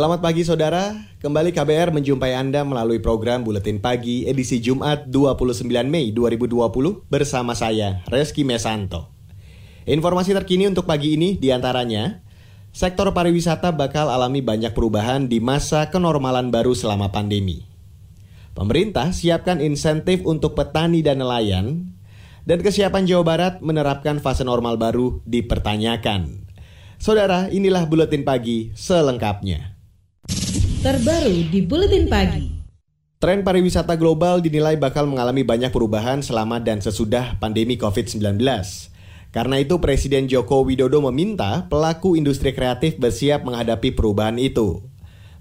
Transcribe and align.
Selamat 0.00 0.24
pagi 0.24 0.40
saudara, 0.48 0.96
kembali 1.20 1.52
KBR 1.52 1.92
menjumpai 1.92 2.32
Anda 2.32 2.64
melalui 2.64 3.04
program 3.04 3.44
Buletin 3.44 3.84
Pagi 3.84 4.24
edisi 4.24 4.56
Jumat 4.56 5.12
29 5.12 5.68
Mei 5.84 6.08
2020 6.08 7.04
bersama 7.12 7.52
saya, 7.52 8.00
Reski 8.08 8.40
Mesanto. 8.40 9.12
Informasi 9.84 10.32
terkini 10.32 10.64
untuk 10.64 10.88
pagi 10.88 11.20
ini 11.20 11.36
di 11.36 11.52
antaranya, 11.52 12.24
sektor 12.72 13.12
pariwisata 13.12 13.76
bakal 13.76 14.08
alami 14.08 14.40
banyak 14.40 14.72
perubahan 14.72 15.28
di 15.28 15.36
masa 15.36 15.92
kenormalan 15.92 16.48
baru 16.48 16.72
selama 16.72 17.12
pandemi. 17.12 17.68
Pemerintah 18.56 19.12
siapkan 19.12 19.60
insentif 19.60 20.24
untuk 20.24 20.56
petani 20.56 21.04
dan 21.04 21.20
nelayan, 21.20 21.92
dan 22.48 22.64
kesiapan 22.64 23.04
Jawa 23.04 23.24
Barat 23.36 23.54
menerapkan 23.60 24.16
fase 24.16 24.48
normal 24.48 24.80
baru 24.80 25.20
dipertanyakan. 25.28 26.48
Saudara, 26.96 27.52
inilah 27.52 27.84
Buletin 27.84 28.24
Pagi 28.24 28.72
selengkapnya. 28.72 29.69
Terbaru 30.80 31.44
di 31.52 31.60
Buletin 31.60 32.08
Pagi. 32.08 32.56
Tren 33.20 33.44
pariwisata 33.44 34.00
global 34.00 34.40
dinilai 34.40 34.80
bakal 34.80 35.04
mengalami 35.04 35.44
banyak 35.44 35.68
perubahan 35.68 36.24
selama 36.24 36.56
dan 36.56 36.80
sesudah 36.80 37.36
pandemi 37.36 37.76
COVID-19. 37.76 38.40
Karena 39.28 39.60
itu 39.60 39.76
Presiden 39.76 40.24
Joko 40.24 40.64
Widodo 40.64 41.04
meminta 41.04 41.68
pelaku 41.68 42.16
industri 42.16 42.56
kreatif 42.56 42.96
bersiap 42.96 43.44
menghadapi 43.44 43.92
perubahan 43.92 44.40
itu. 44.40 44.80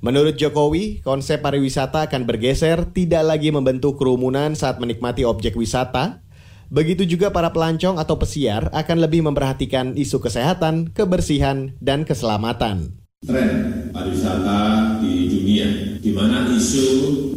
Menurut 0.03 0.35
Jokowi, 0.35 0.99
konsep 1.07 1.39
pariwisata 1.39 2.11
akan 2.11 2.27
bergeser 2.27 2.91
tidak 2.91 3.23
lagi 3.23 3.47
membentuk 3.55 3.95
kerumunan 3.95 4.59
saat 4.59 4.75
menikmati 4.83 5.23
objek 5.23 5.55
wisata. 5.55 6.19
Begitu 6.67 7.07
juga 7.07 7.31
para 7.31 7.55
pelancong 7.55 7.95
atau 7.95 8.19
pesiar 8.19 8.67
akan 8.75 9.07
lebih 9.07 9.23
memperhatikan 9.23 9.95
isu 9.95 10.19
kesehatan, 10.19 10.91
kebersihan, 10.91 11.79
dan 11.79 12.03
keselamatan 12.03 12.98
tren 13.29 13.49
pariwisata 13.91 14.59
di 15.03 15.27
dunia, 15.27 15.67
di 15.99 16.11
mana 16.15 16.47
isu 16.55 16.87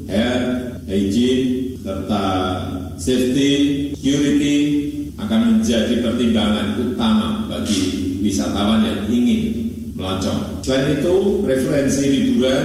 health, 0.07 0.79
hygiene, 0.87 1.75
serta 1.83 2.25
safety, 2.95 3.51
security 3.93 4.57
akan 5.19 5.59
menjadi 5.59 6.01
pertimbangan 6.01 6.79
utama 6.79 7.51
bagi 7.51 8.15
wisatawan 8.23 8.87
yang 8.87 9.01
ingin 9.11 9.43
melancong. 9.99 10.63
Selain 10.63 11.03
itu, 11.03 11.43
preferensi 11.43 12.03
liburan 12.09 12.63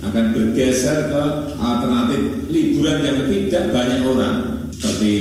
akan 0.00 0.24
bergeser 0.32 1.12
ke 1.12 1.24
alternatif 1.60 2.48
liburan 2.48 2.98
yang 3.04 3.18
tidak 3.28 3.64
banyak 3.76 4.00
orang, 4.08 4.36
seperti 4.72 5.14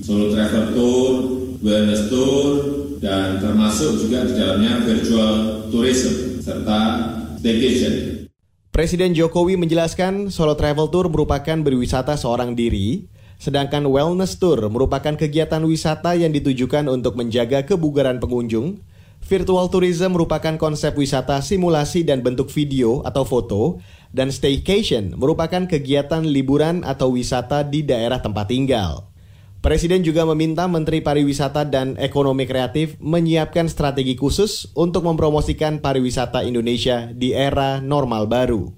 solo 0.00 0.32
travel 0.32 0.72
tour, 0.72 1.08
wellness 1.60 2.08
tour, 2.08 2.44
dan 2.98 3.38
termasuk 3.44 4.00
juga 4.02 4.24
di 4.24 4.32
dalamnya 4.40 4.82
virtual 4.88 5.68
tourism 5.68 6.27
serta 6.48 6.78
staycation. 7.36 8.24
Presiden 8.72 9.12
Jokowi 9.12 9.60
menjelaskan 9.60 10.32
solo 10.32 10.56
travel 10.56 10.88
tour 10.88 11.12
merupakan 11.12 11.60
berwisata 11.60 12.16
seorang 12.16 12.56
diri, 12.56 13.04
sedangkan 13.36 13.84
wellness 13.84 14.40
tour 14.40 14.70
merupakan 14.72 15.12
kegiatan 15.12 15.60
wisata 15.68 16.16
yang 16.16 16.32
ditujukan 16.32 16.88
untuk 16.88 17.20
menjaga 17.20 17.68
kebugaran 17.68 18.16
pengunjung. 18.16 18.80
Virtual 19.18 19.66
tourism 19.66 20.14
merupakan 20.14 20.54
konsep 20.56 20.94
wisata 20.94 21.42
simulasi 21.42 22.06
dan 22.06 22.22
bentuk 22.22 22.48
video 22.54 23.02
atau 23.02 23.26
foto, 23.26 23.82
dan 24.14 24.30
staycation 24.30 25.18
merupakan 25.18 25.66
kegiatan 25.66 26.22
liburan 26.22 26.86
atau 26.86 27.12
wisata 27.12 27.66
di 27.66 27.82
daerah 27.82 28.22
tempat 28.22 28.46
tinggal. 28.46 29.10
Presiden 29.58 30.06
juga 30.06 30.22
meminta 30.22 30.70
Menteri 30.70 31.02
Pariwisata 31.02 31.66
dan 31.66 31.98
Ekonomi 31.98 32.46
Kreatif 32.46 32.94
menyiapkan 33.02 33.66
strategi 33.66 34.14
khusus 34.14 34.70
untuk 34.78 35.02
mempromosikan 35.02 35.82
pariwisata 35.82 36.46
Indonesia 36.46 37.10
di 37.10 37.34
era 37.34 37.82
normal 37.82 38.30
baru. 38.30 38.70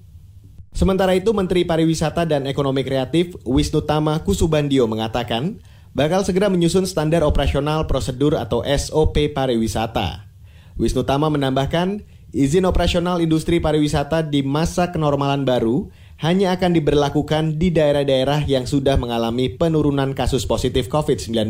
Sementara 0.73 1.13
itu, 1.13 1.37
Menteri 1.37 1.69
Pariwisata 1.69 2.25
dan 2.25 2.49
Ekonomi 2.49 2.81
Kreatif 2.81 3.37
Wisnu 3.45 3.85
Tama 3.85 4.25
Kusubandio 4.25 4.89
mengatakan 4.89 5.61
bakal 5.93 6.25
segera 6.25 6.49
menyusun 6.49 6.89
standar 6.89 7.21
operasional 7.21 7.85
prosedur 7.85 8.33
atau 8.33 8.65
SOP 8.65 9.37
pariwisata. 9.37 10.33
Wisnu 10.81 11.05
Tama 11.05 11.29
menambahkan, 11.29 12.01
izin 12.33 12.65
operasional 12.65 13.21
industri 13.21 13.61
pariwisata 13.61 14.25
di 14.25 14.41
masa 14.41 14.89
kenormalan 14.89 15.45
baru 15.45 15.93
hanya 16.21 16.53
akan 16.53 16.77
diberlakukan 16.77 17.57
di 17.57 17.73
daerah-daerah 17.73 18.45
yang 18.45 18.69
sudah 18.69 18.93
mengalami 18.93 19.49
penurunan 19.57 20.13
kasus 20.13 20.45
positif 20.45 20.85
COVID-19. 20.85 21.49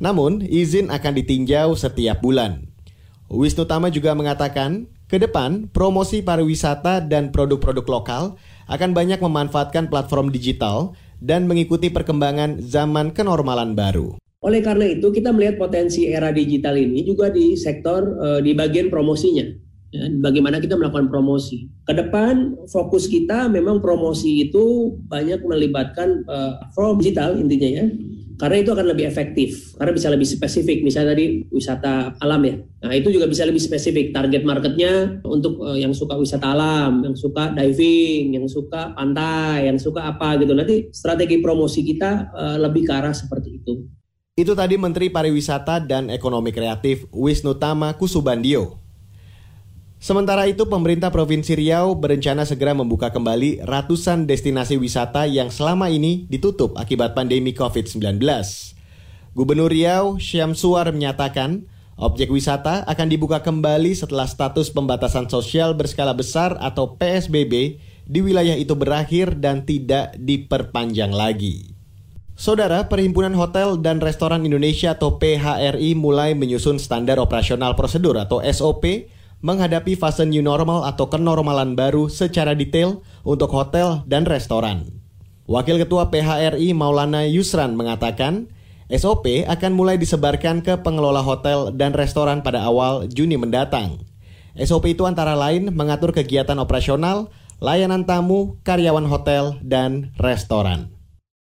Namun, 0.00 0.40
izin 0.40 0.88
akan 0.88 1.12
ditinjau 1.20 1.76
setiap 1.76 2.24
bulan. 2.24 2.64
Wisnu 3.28 3.68
Tama 3.68 3.92
juga 3.92 4.16
mengatakan, 4.16 4.88
ke 5.04 5.20
depan 5.20 5.68
promosi 5.68 6.24
pariwisata 6.24 7.04
dan 7.04 7.28
produk-produk 7.28 7.84
lokal 7.84 8.22
akan 8.72 8.96
banyak 8.96 9.20
memanfaatkan 9.20 9.92
platform 9.92 10.32
digital 10.32 10.96
dan 11.20 11.44
mengikuti 11.44 11.92
perkembangan 11.92 12.64
zaman 12.64 13.12
kenormalan 13.12 13.76
baru. 13.76 14.16
Oleh 14.40 14.64
karena 14.64 14.88
itu, 14.88 15.12
kita 15.12 15.28
melihat 15.28 15.60
potensi 15.60 16.08
era 16.08 16.32
digital 16.32 16.72
ini 16.80 17.04
juga 17.04 17.28
di 17.28 17.52
sektor 17.52 18.16
uh, 18.16 18.40
di 18.40 18.56
bagian 18.56 18.88
promosinya 18.88 19.44
ya, 19.44 19.67
bagaimana 20.20 20.60
kita 20.60 20.76
melakukan 20.76 21.08
promosi. 21.08 21.68
Ke 21.88 21.96
depan 21.96 22.54
fokus 22.68 23.08
kita 23.08 23.48
memang 23.48 23.80
promosi 23.80 24.44
itu 24.48 24.96
banyak 25.08 25.40
melibatkan 25.44 26.24
uh, 26.28 26.60
from 26.76 27.00
digital 27.00 27.36
intinya 27.40 27.84
ya. 27.84 27.86
Karena 28.38 28.62
itu 28.62 28.70
akan 28.70 28.94
lebih 28.94 29.02
efektif, 29.10 29.74
karena 29.74 29.90
bisa 29.90 30.14
lebih 30.14 30.22
spesifik. 30.22 30.86
Misalnya 30.86 31.18
tadi 31.18 31.42
wisata 31.50 32.14
alam 32.22 32.38
ya, 32.46 32.54
nah 32.86 32.94
itu 32.94 33.10
juga 33.10 33.26
bisa 33.26 33.42
lebih 33.42 33.58
spesifik. 33.58 34.14
Target 34.14 34.46
marketnya 34.46 35.18
untuk 35.26 35.58
uh, 35.58 35.74
yang 35.74 35.90
suka 35.90 36.14
wisata 36.14 36.54
alam, 36.54 37.02
yang 37.02 37.18
suka 37.18 37.50
diving, 37.50 38.38
yang 38.38 38.46
suka 38.46 38.94
pantai, 38.94 39.66
yang 39.66 39.74
suka 39.74 40.14
apa 40.14 40.38
gitu. 40.38 40.54
Nanti 40.54 40.86
strategi 40.94 41.42
promosi 41.42 41.82
kita 41.82 42.30
uh, 42.30 42.56
lebih 42.62 42.86
ke 42.86 42.92
arah 42.94 43.10
seperti 43.10 43.58
itu. 43.58 43.90
Itu 44.38 44.54
tadi 44.54 44.78
Menteri 44.78 45.10
Pariwisata 45.10 45.82
dan 45.82 46.06
Ekonomi 46.06 46.54
Kreatif 46.54 47.10
Wisnu 47.10 47.58
Tama 47.58 47.98
Kusubandio. 47.98 48.87
Sementara 49.98 50.46
itu, 50.46 50.62
pemerintah 50.70 51.10
Provinsi 51.10 51.58
Riau 51.58 51.98
berencana 51.98 52.46
segera 52.46 52.70
membuka 52.70 53.10
kembali 53.10 53.66
ratusan 53.66 54.30
destinasi 54.30 54.78
wisata 54.78 55.26
yang 55.26 55.50
selama 55.50 55.90
ini 55.90 56.22
ditutup 56.30 56.78
akibat 56.78 57.18
pandemi 57.18 57.50
COVID-19. 57.50 58.22
Gubernur 59.34 59.74
Riau, 59.74 60.22
Syamsuar 60.22 60.94
menyatakan, 60.94 61.66
objek 61.98 62.30
wisata 62.30 62.86
akan 62.86 63.10
dibuka 63.10 63.42
kembali 63.42 63.90
setelah 63.90 64.30
status 64.30 64.70
pembatasan 64.70 65.26
sosial 65.26 65.74
berskala 65.74 66.14
besar 66.14 66.54
atau 66.62 66.94
PSBB 66.94 67.82
di 68.06 68.20
wilayah 68.22 68.54
itu 68.54 68.78
berakhir 68.78 69.34
dan 69.34 69.66
tidak 69.66 70.14
diperpanjang 70.14 71.10
lagi. 71.10 71.74
Saudara, 72.38 72.86
Perhimpunan 72.86 73.34
Hotel 73.34 73.82
dan 73.82 73.98
Restoran 73.98 74.46
Indonesia 74.46 74.94
atau 74.94 75.18
PHRI 75.18 75.98
mulai 75.98 76.38
menyusun 76.38 76.78
standar 76.78 77.18
operasional 77.18 77.74
prosedur 77.74 78.14
atau 78.14 78.38
SOP 78.46 79.10
menghadapi 79.40 79.94
fase 79.94 80.26
new 80.26 80.42
normal 80.42 80.82
atau 80.82 81.06
kenormalan 81.06 81.78
baru 81.78 82.10
secara 82.10 82.58
detail 82.58 83.02
untuk 83.22 83.54
hotel 83.54 84.02
dan 84.10 84.26
restoran. 84.26 84.98
Wakil 85.48 85.80
Ketua 85.80 86.12
PHRI 86.12 86.76
Maulana 86.76 87.24
Yusran 87.24 87.72
mengatakan, 87.72 88.52
SOP 88.88 89.44
akan 89.48 89.72
mulai 89.72 89.96
disebarkan 89.96 90.60
ke 90.60 90.80
pengelola 90.80 91.24
hotel 91.24 91.72
dan 91.72 91.96
restoran 91.96 92.44
pada 92.44 92.64
awal 92.64 93.08
Juni 93.08 93.40
mendatang. 93.40 94.00
SOP 94.58 94.92
itu 94.92 95.06
antara 95.06 95.38
lain 95.38 95.70
mengatur 95.72 96.10
kegiatan 96.12 96.56
operasional, 96.58 97.30
layanan 97.62 98.04
tamu, 98.04 98.58
karyawan 98.66 99.06
hotel, 99.06 99.56
dan 99.64 100.12
restoran. 100.20 100.90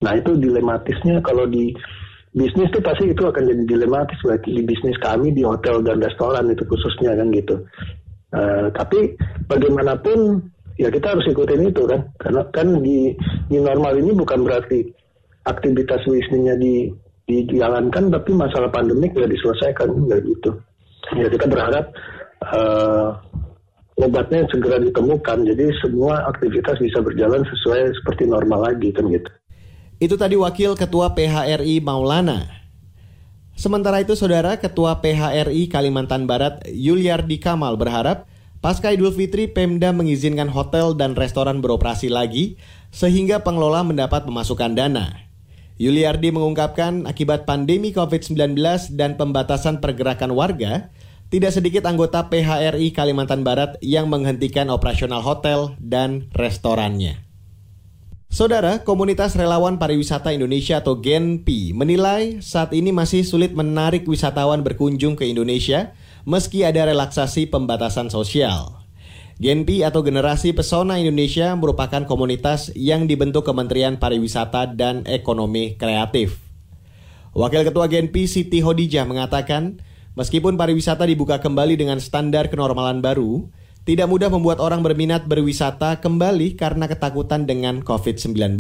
Nah 0.04 0.14
itu 0.20 0.36
dilematisnya 0.36 1.24
kalau 1.24 1.48
di 1.48 1.72
bisnis 2.36 2.68
itu 2.68 2.84
pasti 2.84 3.08
itu 3.16 3.24
akan 3.24 3.48
jadi 3.48 3.64
dilematis 3.64 4.20
di 4.44 4.62
bisnis 4.68 5.00
kami 5.00 5.32
di 5.32 5.48
hotel 5.48 5.80
dan 5.80 6.04
restoran 6.04 6.52
itu 6.52 6.68
khususnya 6.68 7.16
kan 7.16 7.32
gitu. 7.32 7.64
Uh, 8.36 8.68
tapi 8.76 9.16
bagaimanapun 9.48 10.44
ya 10.76 10.92
kita 10.92 11.16
harus 11.16 11.24
ikutin 11.32 11.72
itu 11.72 11.88
kan 11.88 12.04
karena 12.20 12.44
kan 12.52 12.68
di 12.84 13.16
di 13.48 13.58
normal 13.64 13.96
ini 13.96 14.12
bukan 14.12 14.44
berarti 14.44 14.84
aktivitas 15.48 16.04
bisnisnya 16.04 16.60
di 16.60 16.92
dijalankan 17.26 18.12
tapi 18.12 18.36
masalah 18.36 18.70
pandemik 18.70 19.16
ya 19.16 19.26
diselesaikan 19.26 19.96
nggak 19.96 20.22
gitu. 20.28 20.52
Ya 21.16 21.32
kita 21.32 21.48
berharap 21.48 21.96
uh, 22.52 23.16
obatnya 23.96 24.44
segera 24.52 24.84
ditemukan 24.84 25.48
jadi 25.48 25.72
semua 25.80 26.28
aktivitas 26.36 26.76
bisa 26.84 27.00
berjalan 27.00 27.48
sesuai 27.48 27.96
seperti 28.04 28.28
normal 28.28 28.68
lagi 28.68 28.92
kan 28.92 29.08
gitu. 29.08 29.32
Itu 29.96 30.20
tadi 30.20 30.36
Wakil 30.36 30.76
Ketua 30.76 31.16
PHRI 31.16 31.80
Maulana. 31.80 32.68
Sementara 33.56 34.04
itu, 34.04 34.12
Saudara 34.20 34.60
Ketua 34.60 35.00
PHRI 35.00 35.72
Kalimantan 35.72 36.28
Barat 36.28 36.60
Yuliardi 36.68 37.40
Kamal 37.40 37.80
berharap 37.80 38.28
pasca 38.60 38.92
Idul 38.92 39.16
Fitri 39.16 39.48
Pemda 39.48 39.96
mengizinkan 39.96 40.52
hotel 40.52 41.00
dan 41.00 41.16
restoran 41.16 41.64
beroperasi 41.64 42.12
lagi 42.12 42.60
sehingga 42.92 43.40
pengelola 43.48 43.88
mendapat 43.88 44.28
pemasukan 44.28 44.76
dana. 44.76 45.16
Yuliardi 45.80 46.32
mengungkapkan 46.32 47.08
akibat 47.08 47.48
pandemi 47.48 47.96
COVID-19 47.96 48.60
dan 49.00 49.16
pembatasan 49.16 49.80
pergerakan 49.80 50.36
warga, 50.36 50.92
tidak 51.32 51.56
sedikit 51.56 51.88
anggota 51.88 52.28
PHRI 52.28 52.92
Kalimantan 52.92 53.48
Barat 53.48 53.80
yang 53.80 54.12
menghentikan 54.12 54.68
operasional 54.68 55.24
hotel 55.24 55.72
dan 55.80 56.28
restorannya. 56.36 57.25
Saudara, 58.26 58.82
Komunitas 58.82 59.38
Relawan 59.38 59.78
Pariwisata 59.78 60.34
Indonesia 60.34 60.82
atau 60.82 60.98
GENPI 60.98 61.78
menilai 61.78 62.42
saat 62.42 62.74
ini 62.74 62.90
masih 62.90 63.22
sulit 63.22 63.54
menarik 63.54 64.10
wisatawan 64.10 64.66
berkunjung 64.66 65.14
ke 65.14 65.30
Indonesia 65.30 65.94
meski 66.26 66.66
ada 66.66 66.90
relaksasi 66.90 67.54
pembatasan 67.54 68.10
sosial. 68.10 68.82
GENPI 69.38 69.86
atau 69.86 70.02
Generasi 70.02 70.58
Pesona 70.58 70.98
Indonesia 70.98 71.54
merupakan 71.54 72.08
komunitas 72.10 72.74
yang 72.74 73.06
dibentuk 73.06 73.46
Kementerian 73.46 74.02
Pariwisata 74.02 74.74
dan 74.74 75.06
Ekonomi 75.06 75.78
Kreatif. 75.78 76.42
Wakil 77.36 77.62
Ketua 77.62 77.86
GENPI 77.86 78.26
Siti 78.26 78.64
Hodijah 78.66 79.06
mengatakan, 79.06 79.84
meskipun 80.18 80.58
pariwisata 80.58 81.06
dibuka 81.06 81.44
kembali 81.44 81.78
dengan 81.78 82.02
standar 82.02 82.50
kenormalan 82.50 83.06
baru, 83.06 83.52
tidak 83.86 84.10
mudah 84.10 84.34
membuat 84.34 84.58
orang 84.58 84.82
berminat 84.82 85.30
berwisata 85.30 86.02
kembali 86.02 86.58
karena 86.58 86.90
ketakutan 86.90 87.46
dengan 87.46 87.86
COVID-19 87.86 88.58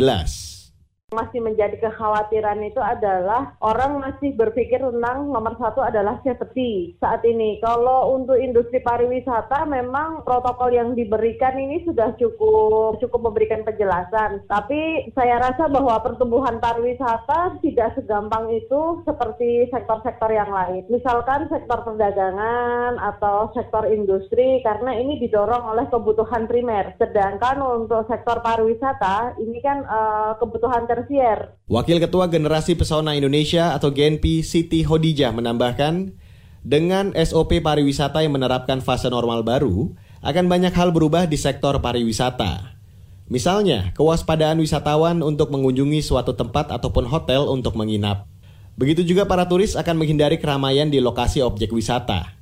masih 1.13 1.37
menjadi 1.37 1.77
kekhawatiran 1.77 2.65
itu 2.65 2.81
adalah 2.81 3.53
orang 3.61 4.01
masih 4.01 4.33
berpikir 4.33 4.81
tentang 4.81 5.29
nomor 5.29 5.53
satu 5.61 5.85
adalah 5.85 6.17
safety 6.25 6.97
saat 6.97 7.21
ini. 7.21 7.61
Kalau 7.61 8.17
untuk 8.17 8.41
industri 8.41 8.81
pariwisata 8.81 9.69
memang 9.69 10.25
protokol 10.25 10.73
yang 10.73 10.97
diberikan 10.97 11.53
ini 11.61 11.85
sudah 11.85 12.17
cukup 12.17 12.97
cukup 12.97 13.21
memberikan 13.21 13.61
penjelasan. 13.61 14.41
Tapi 14.49 15.13
saya 15.13 15.37
rasa 15.45 15.69
bahwa 15.69 16.01
pertumbuhan 16.01 16.57
pariwisata 16.57 17.61
tidak 17.61 17.93
segampang 17.93 18.49
itu 18.49 19.05
seperti 19.05 19.69
sektor-sektor 19.69 20.33
yang 20.33 20.49
lain. 20.49 20.89
Misalkan 20.89 21.45
sektor 21.53 21.85
perdagangan 21.85 22.97
atau 22.97 23.53
sektor 23.53 23.85
industri 23.85 24.65
karena 24.65 24.97
ini 24.97 25.21
didorong 25.21 25.69
oleh 25.69 25.85
kebutuhan 25.93 26.49
primer. 26.49 26.97
Sedangkan 26.97 27.61
untuk 27.61 28.09
sektor 28.09 28.41
pariwisata 28.41 29.37
ini 29.37 29.61
kan 29.61 29.85
uh, 29.85 30.33
kebutuhan 30.41 30.89
tersier. 30.95 31.59
Wakil 31.67 31.99
Ketua 31.99 32.31
Generasi 32.31 32.79
Pesona 32.79 33.19
Indonesia 33.19 33.75
atau 33.75 33.91
GNP 33.91 34.39
Siti 34.47 34.87
Hodijah 34.87 35.35
menambahkan, 35.35 36.15
dengan 36.63 37.11
SOP 37.13 37.59
pariwisata 37.61 38.23
yang 38.23 38.33
menerapkan 38.33 38.79
fase 38.79 39.11
normal 39.11 39.43
baru, 39.43 39.93
akan 40.23 40.49
banyak 40.49 40.73
hal 40.73 40.89
berubah 40.95 41.27
di 41.27 41.37
sektor 41.37 41.77
pariwisata. 41.83 42.79
Misalnya, 43.29 43.93
kewaspadaan 43.93 44.57
wisatawan 44.57 45.21
untuk 45.21 45.53
mengunjungi 45.53 46.01
suatu 46.01 46.33
tempat 46.33 46.73
ataupun 46.73 47.05
hotel 47.05 47.45
untuk 47.51 47.77
menginap. 47.77 48.25
Begitu 48.77 49.05
juga 49.05 49.29
para 49.29 49.45
turis 49.45 49.77
akan 49.77 50.01
menghindari 50.01 50.41
keramaian 50.41 50.89
di 50.89 50.97
lokasi 51.01 51.41
objek 51.41 51.69
wisata. 51.69 52.33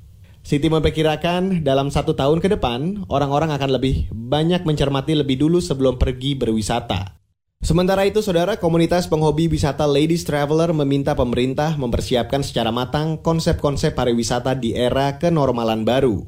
Siti 0.44 0.68
memperkirakan 0.68 1.64
dalam 1.64 1.88
satu 1.88 2.20
tahun 2.20 2.44
ke 2.44 2.52
depan, 2.60 3.08
orang-orang 3.08 3.56
akan 3.56 3.80
lebih 3.80 4.12
banyak 4.12 4.68
mencermati 4.68 5.16
lebih 5.16 5.40
dulu 5.40 5.64
sebelum 5.64 5.96
pergi 5.96 6.36
berwisata. 6.36 7.23
Sementara 7.64 8.04
itu, 8.04 8.20
saudara 8.20 8.60
komunitas 8.60 9.08
penghobi 9.08 9.48
wisata 9.48 9.88
Ladies 9.88 10.28
Traveler 10.28 10.76
meminta 10.76 11.16
pemerintah 11.16 11.80
mempersiapkan 11.80 12.44
secara 12.44 12.76
matang 12.76 13.16
konsep-konsep 13.16 13.96
pariwisata 13.96 14.52
di 14.52 14.76
era 14.76 15.16
kenormalan 15.16 15.88
baru. 15.88 16.28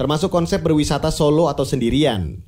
Termasuk 0.00 0.32
konsep 0.32 0.64
berwisata 0.64 1.12
solo 1.12 1.52
atau 1.52 1.68
sendirian. 1.68 2.40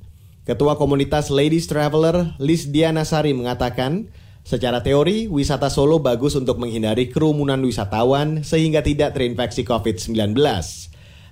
Ketua 0.49 0.81
komunitas 0.81 1.29
Ladies 1.29 1.69
Traveler, 1.69 2.33
Liz 2.41 2.73
Dianasari 2.73 3.37
mengatakan, 3.37 4.09
secara 4.41 4.81
teori, 4.81 5.29
wisata 5.29 5.69
solo 5.69 6.01
bagus 6.01 6.33
untuk 6.33 6.57
menghindari 6.57 7.13
kerumunan 7.13 7.61
wisatawan 7.61 8.41
sehingga 8.41 8.81
tidak 8.81 9.21
terinfeksi 9.21 9.69
COVID-19. 9.69 10.33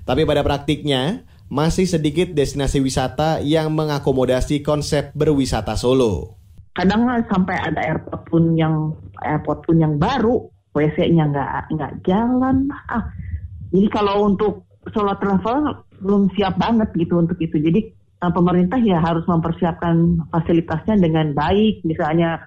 Tapi 0.05 0.23
pada 0.29 0.45
praktiknya, 0.45 1.25
masih 1.49 1.89
sedikit 1.89 2.37
destinasi 2.37 2.85
wisata 2.85 3.41
yang 3.41 3.73
mengakomodasi 3.73 4.61
konsep 4.61 5.17
berwisata 5.17 5.73
solo 5.81 6.37
kadang 6.77 7.09
sampai 7.33 7.57
ada 7.57 7.81
airport 7.81 8.23
pun 8.29 8.53
yang 8.55 8.93
airport 9.25 9.65
pun 9.65 9.81
yang 9.81 9.97
baru 9.97 10.45
WC-nya 10.77 11.33
nggak 11.33 11.73
nggak 11.73 11.93
jalan. 12.05 12.69
Ah 12.93 13.09
jadi 13.73 13.89
kalau 13.91 14.29
untuk 14.29 14.69
solo 14.95 15.17
travel 15.19 15.83
belum 15.99 16.31
siap 16.37 16.61
banget 16.61 16.93
gitu 16.95 17.19
untuk 17.19 17.41
itu. 17.41 17.59
Jadi 17.59 17.91
uh, 18.23 18.31
pemerintah 18.31 18.79
ya 18.79 19.03
harus 19.03 19.27
mempersiapkan 19.27 20.29
fasilitasnya 20.31 21.01
dengan 21.01 21.35
baik. 21.35 21.83
Misalnya 21.83 22.45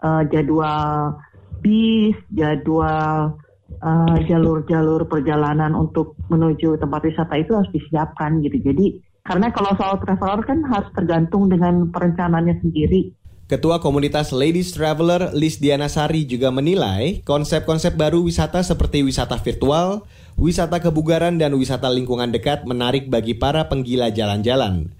uh, 0.00 0.22
jadwal 0.30 1.18
bis 1.60 2.16
jadwal 2.32 3.36
uh, 3.82 4.16
jalur-jalur 4.24 5.04
perjalanan 5.10 5.74
untuk 5.74 6.14
menuju 6.32 6.78
tempat 6.78 7.04
wisata 7.04 7.34
itu 7.36 7.52
harus 7.52 7.70
disiapkan 7.74 8.40
gitu. 8.40 8.62
Jadi 8.62 9.02
karena 9.26 9.52
kalau 9.52 9.76
soal 9.76 10.00
traveler 10.00 10.40
kan 10.46 10.58
harus 10.64 10.88
tergantung 10.96 11.52
dengan 11.52 11.92
perencanaannya 11.92 12.64
sendiri 12.64 13.12
Ketua 13.48 13.80
Komunitas 13.80 14.28
Ladies 14.28 14.76
Traveler 14.76 15.32
Liz 15.32 15.56
Dianasari 15.56 16.28
juga 16.28 16.52
menilai 16.52 17.24
konsep-konsep 17.24 17.96
baru 17.96 18.20
wisata 18.20 18.60
seperti 18.60 19.00
wisata 19.00 19.40
virtual, 19.40 20.04
wisata 20.36 20.84
kebugaran 20.84 21.40
dan 21.40 21.56
wisata 21.56 21.88
lingkungan 21.88 22.28
dekat 22.28 22.68
menarik 22.68 23.08
bagi 23.08 23.32
para 23.32 23.64
penggila 23.72 24.12
jalan-jalan. 24.12 24.92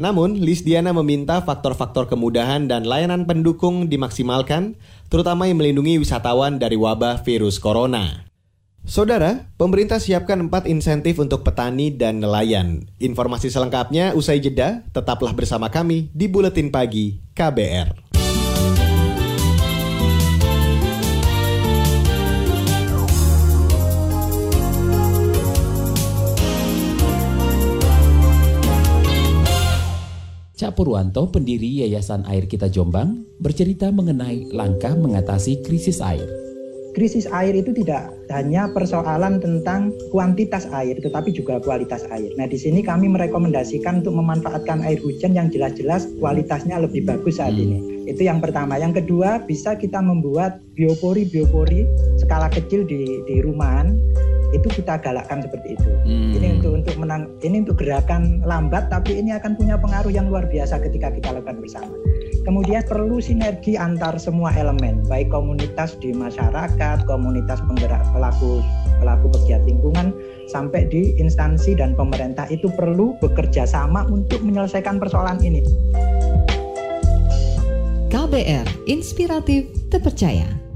Namun, 0.00 0.40
Liz 0.40 0.64
Diana 0.64 0.96
meminta 0.96 1.44
faktor-faktor 1.44 2.08
kemudahan 2.08 2.72
dan 2.72 2.88
layanan 2.88 3.28
pendukung 3.28 3.92
dimaksimalkan, 3.92 4.80
terutama 5.12 5.44
yang 5.44 5.60
melindungi 5.60 6.00
wisatawan 6.00 6.56
dari 6.56 6.80
wabah 6.80 7.20
virus 7.20 7.60
corona. 7.60 8.29
Saudara, 8.80 9.52
pemerintah 9.60 10.00
siapkan 10.00 10.48
empat 10.48 10.64
insentif 10.64 11.20
untuk 11.20 11.44
petani 11.44 11.92
dan 11.92 12.24
nelayan. 12.24 12.88
Informasi 12.96 13.52
selengkapnya 13.52 14.16
usai 14.16 14.40
jeda, 14.40 14.80
tetaplah 14.96 15.36
bersama 15.36 15.68
kami 15.68 16.08
di 16.16 16.32
Buletin 16.32 16.72
Pagi 16.72 17.20
KBR. 17.36 18.08
Cak 30.56 30.76
Purwanto, 30.76 31.28
pendiri 31.28 31.84
Yayasan 31.84 32.24
Air 32.28 32.48
Kita 32.48 32.68
Jombang, 32.68 33.28
bercerita 33.40 33.88
mengenai 33.92 34.52
langkah 34.52 34.92
mengatasi 34.92 35.64
krisis 35.64 36.00
air 36.04 36.49
krisis 36.92 37.26
air 37.30 37.54
itu 37.54 37.70
tidak 37.74 38.10
hanya 38.30 38.70
persoalan 38.70 39.42
tentang 39.42 39.94
kuantitas 40.14 40.66
air, 40.74 40.98
tetapi 40.98 41.34
juga 41.34 41.58
kualitas 41.62 42.06
air. 42.10 42.30
Nah, 42.38 42.46
di 42.46 42.58
sini 42.58 42.82
kami 42.82 43.10
merekomendasikan 43.10 44.02
untuk 44.04 44.14
memanfaatkan 44.14 44.82
air 44.86 44.98
hujan 45.02 45.34
yang 45.34 45.50
jelas-jelas 45.50 46.06
kualitasnya 46.18 46.78
lebih 46.78 47.06
bagus 47.06 47.38
saat 47.38 47.54
hmm. 47.54 47.62
ini. 47.62 47.78
Itu 48.10 48.26
yang 48.26 48.42
pertama. 48.42 48.78
Yang 48.78 49.04
kedua, 49.04 49.42
bisa 49.46 49.78
kita 49.78 50.02
membuat 50.02 50.58
biopori-biopori 50.74 51.86
skala 52.18 52.50
kecil 52.50 52.82
di 52.86 53.22
di 53.26 53.38
rumahan 53.42 53.94
itu 54.50 54.66
kita 54.66 54.98
galakkan 54.98 55.42
seperti 55.46 55.78
itu. 55.78 55.90
Hmm. 56.06 56.34
Ini 56.34 56.46
untuk 56.58 56.72
untuk 56.82 56.96
menang, 56.98 57.30
ini 57.46 57.62
untuk 57.62 57.78
gerakan 57.78 58.42
lambat, 58.42 58.90
tapi 58.90 59.22
ini 59.22 59.30
akan 59.34 59.54
punya 59.54 59.78
pengaruh 59.78 60.10
yang 60.10 60.26
luar 60.26 60.46
biasa 60.50 60.82
ketika 60.82 61.14
kita 61.14 61.30
lakukan 61.30 61.62
bersama. 61.62 61.94
Kemudian 62.40 62.80
perlu 62.88 63.20
sinergi 63.20 63.76
antar 63.76 64.16
semua 64.16 64.48
elemen, 64.56 65.04
baik 65.04 65.28
komunitas 65.28 65.92
di 66.00 66.16
masyarakat, 66.16 67.04
komunitas 67.04 67.60
penggerak 67.68 68.00
pelaku 68.16 68.64
pelaku 68.96 69.28
pegiat 69.36 69.60
lingkungan, 69.68 70.16
sampai 70.48 70.88
di 70.88 71.12
instansi 71.20 71.76
dan 71.76 71.92
pemerintah 71.92 72.48
itu 72.48 72.72
perlu 72.72 73.16
bekerja 73.20 73.68
sama 73.68 74.08
untuk 74.08 74.40
menyelesaikan 74.40 74.96
persoalan 74.96 75.40
ini. 75.44 75.60
KBR 78.08 78.66
Inspiratif 78.88 79.68
Terpercaya. 79.92 80.69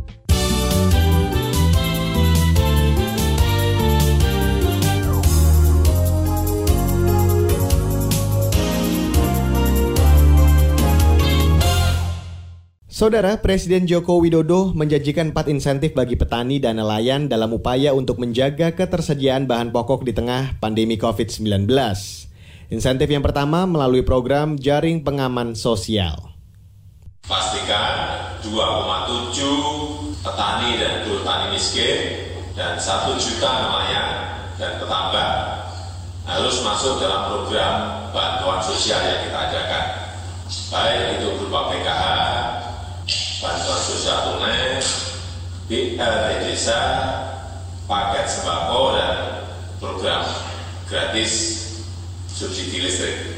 Saudara 12.95 13.43
Presiden 13.43 13.91
Joko 13.91 14.23
Widodo 14.23 14.71
menjanjikan 14.71 15.35
empat 15.35 15.51
insentif 15.51 15.99
bagi 15.99 16.15
petani 16.15 16.63
dan 16.63 16.79
nelayan 16.79 17.27
dalam 17.27 17.51
upaya 17.51 17.91
untuk 17.91 18.23
menjaga 18.23 18.71
ketersediaan 18.71 19.51
bahan 19.51 19.75
pokok 19.75 20.07
di 20.07 20.15
tengah 20.15 20.55
pandemi 20.63 20.95
COVID-19. 20.95 21.67
Insentif 22.71 23.11
yang 23.11 23.27
pertama 23.27 23.67
melalui 23.67 24.07
program 24.07 24.55
Jaring 24.55 25.03
Pengaman 25.03 25.59
Sosial. 25.59 26.39
Pastikan 27.27 28.39
2,7 28.47 28.63
petani 30.23 30.79
dan 30.79 31.03
buruh 31.03 31.27
tani 31.27 31.51
miskin 31.51 32.31
dan 32.55 32.79
1 32.79 33.11
juta 33.19 33.51
nelayan 33.59 34.07
dan 34.55 34.79
petambak 34.79 35.31
harus 36.31 36.63
masuk 36.63 37.03
dalam 37.03 37.27
program 37.27 38.07
bantuan 38.15 38.63
sosial 38.63 39.03
yang 39.03 39.27
kita 39.27 39.39
adakan. 39.51 39.85
Baik 40.71 41.19
itu 41.19 41.27
berupa 41.41 41.73
PKH, 41.73 42.05
bantuan 43.45 43.81
sosial 43.85 44.19
tunai, 44.33 44.81
BLT 45.69 46.29
desa, 46.49 46.81
paket 47.85 48.25
sembako, 48.25 48.97
dan 48.97 49.15
program 49.77 50.25
gratis 50.89 51.33
subsidi 52.33 52.81
listrik. 52.81 53.37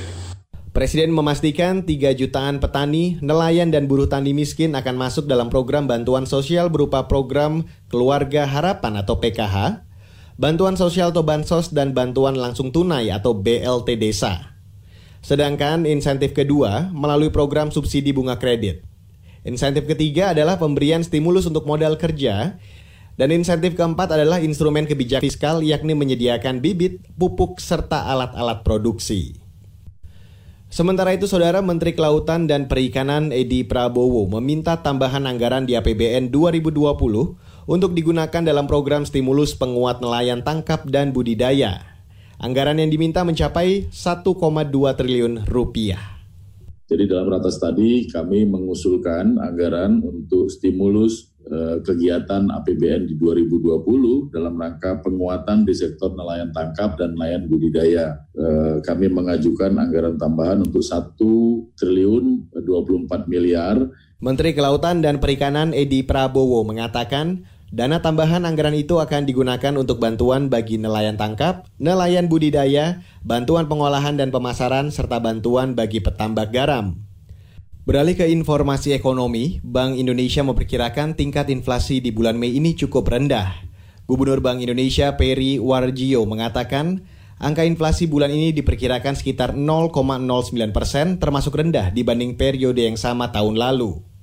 Presiden 0.71 1.11
memastikan 1.11 1.83
3 1.83 2.15
jutaan 2.15 2.63
petani, 2.63 3.19
nelayan, 3.19 3.75
dan 3.75 3.91
buruh 3.91 4.07
tani 4.07 4.31
miskin 4.31 4.79
akan 4.79 4.95
masuk 4.95 5.27
dalam 5.27 5.51
program 5.51 5.91
bantuan 5.91 6.29
sosial 6.29 6.71
berupa 6.71 7.11
program 7.11 7.67
Keluarga 7.91 8.47
Harapan 8.47 9.03
atau 9.03 9.19
PKH, 9.19 9.83
bantuan 10.39 10.79
sosial 10.79 11.11
atau 11.11 11.27
bansos, 11.27 11.75
dan 11.75 11.97
bantuan 11.97 12.39
langsung 12.39 12.71
tunai 12.71 13.11
atau 13.11 13.35
BLT 13.35 13.99
Desa. 13.99 14.55
Sedangkan 15.25 15.89
insentif 15.89 16.31
kedua 16.31 16.95
melalui 16.95 17.35
program 17.35 17.75
subsidi 17.75 18.15
bunga 18.15 18.39
kredit. 18.39 18.87
Insentif 19.47 19.87
ketiga 19.87 20.35
adalah 20.35 20.59
pemberian 20.59 21.07
stimulus 21.07 21.47
untuk 21.47 21.71
modal 21.71 21.95
kerja 21.95 22.59
dan 23.15 23.29
insentif 23.31 23.79
keempat 23.79 24.11
adalah 24.11 24.43
instrumen 24.43 24.91
kebijakan 24.91 25.23
fiskal 25.23 25.63
yakni 25.63 25.95
menyediakan 25.95 26.59
bibit, 26.59 26.99
pupuk, 27.15 27.63
serta 27.63 28.11
alat-alat 28.11 28.67
produksi. 28.67 29.39
Sementara 30.67 31.15
itu, 31.15 31.31
Saudara 31.31 31.63
Menteri 31.63 31.95
Kelautan 31.95 32.51
dan 32.51 32.67
Perikanan 32.67 33.31
Edi 33.31 33.63
Prabowo 33.63 34.27
meminta 34.27 34.83
tambahan 34.83 35.23
anggaran 35.31 35.63
di 35.63 35.79
APBN 35.79 36.35
2020 36.35 36.75
untuk 37.71 37.95
digunakan 37.95 38.43
dalam 38.43 38.67
program 38.67 39.07
stimulus 39.07 39.55
penguat 39.55 40.03
nelayan 40.03 40.43
tangkap 40.43 40.83
dan 40.91 41.15
budidaya. 41.15 41.87
Anggaran 42.43 42.83
yang 42.83 42.91
diminta 42.91 43.23
mencapai 43.23 43.89
1,2 43.95 44.27
triliun 44.99 45.47
rupiah. 45.47 46.16
Jadi 46.87 47.11
dalam 47.11 47.27
ratas 47.27 47.59
tadi 47.59 48.07
kami 48.07 48.47
mengusulkan 48.47 49.43
anggaran 49.43 49.99
untuk 50.07 50.47
stimulus 50.47 51.35
eh, 51.43 51.83
kegiatan 51.83 52.47
APBN 52.47 53.11
di 53.11 53.19
2020 53.19 54.31
dalam 54.31 54.55
rangka 54.55 55.03
penguatan 55.03 55.67
di 55.67 55.75
sektor 55.75 56.15
nelayan 56.15 56.55
tangkap 56.55 56.95
dan 56.95 57.19
nelayan 57.19 57.51
budidaya. 57.51 58.23
Eh, 58.39 58.79
kami 58.87 59.11
mengajukan 59.11 59.75
anggaran 59.75 60.15
tambahan 60.15 60.63
untuk 60.63 60.87
1 60.87 61.19
triliun 61.75 62.55
24 62.55 63.27
miliar. 63.27 63.83
Menteri 64.23 64.55
Kelautan 64.55 65.03
dan 65.03 65.19
Perikanan 65.19 65.75
Edi 65.75 66.07
Prabowo 66.07 66.63
mengatakan 66.63 67.51
Dana 67.75 67.99
tambahan 67.99 68.47
anggaran 68.47 68.79
itu 68.79 69.03
akan 69.03 69.27
digunakan 69.27 69.75
untuk 69.75 69.99
bantuan 69.99 70.47
bagi 70.47 70.79
nelayan 70.79 71.19
tangkap, 71.19 71.67
nelayan 71.83 72.31
budidaya, 72.31 73.03
bantuan 73.27 73.67
pengolahan 73.67 74.15
dan 74.15 74.31
pemasaran, 74.31 74.95
serta 74.95 75.19
bantuan 75.19 75.75
bagi 75.75 75.99
petambak 75.99 76.55
garam. 76.55 77.03
Beralih 77.83 78.15
ke 78.15 78.27
informasi 78.31 78.95
ekonomi, 78.95 79.59
Bank 79.67 79.99
Indonesia 79.99 80.47
memperkirakan 80.47 81.19
tingkat 81.19 81.51
inflasi 81.51 81.99
di 81.99 82.15
bulan 82.15 82.39
Mei 82.39 82.55
ini 82.55 82.79
cukup 82.79 83.11
rendah. 83.11 83.51
Gubernur 84.07 84.39
Bank 84.39 84.63
Indonesia 84.63 85.19
Peri 85.19 85.59
Warjio 85.59 86.23
mengatakan, 86.23 87.03
angka 87.43 87.67
inflasi 87.67 88.07
bulan 88.07 88.31
ini 88.31 88.55
diperkirakan 88.55 89.19
sekitar 89.19 89.59
0,09 89.59 89.95
persen, 90.71 91.19
termasuk 91.19 91.59
rendah 91.59 91.91
dibanding 91.91 92.39
periode 92.39 92.87
yang 92.87 92.95
sama 92.95 93.35
tahun 93.35 93.59
lalu. 93.59 94.16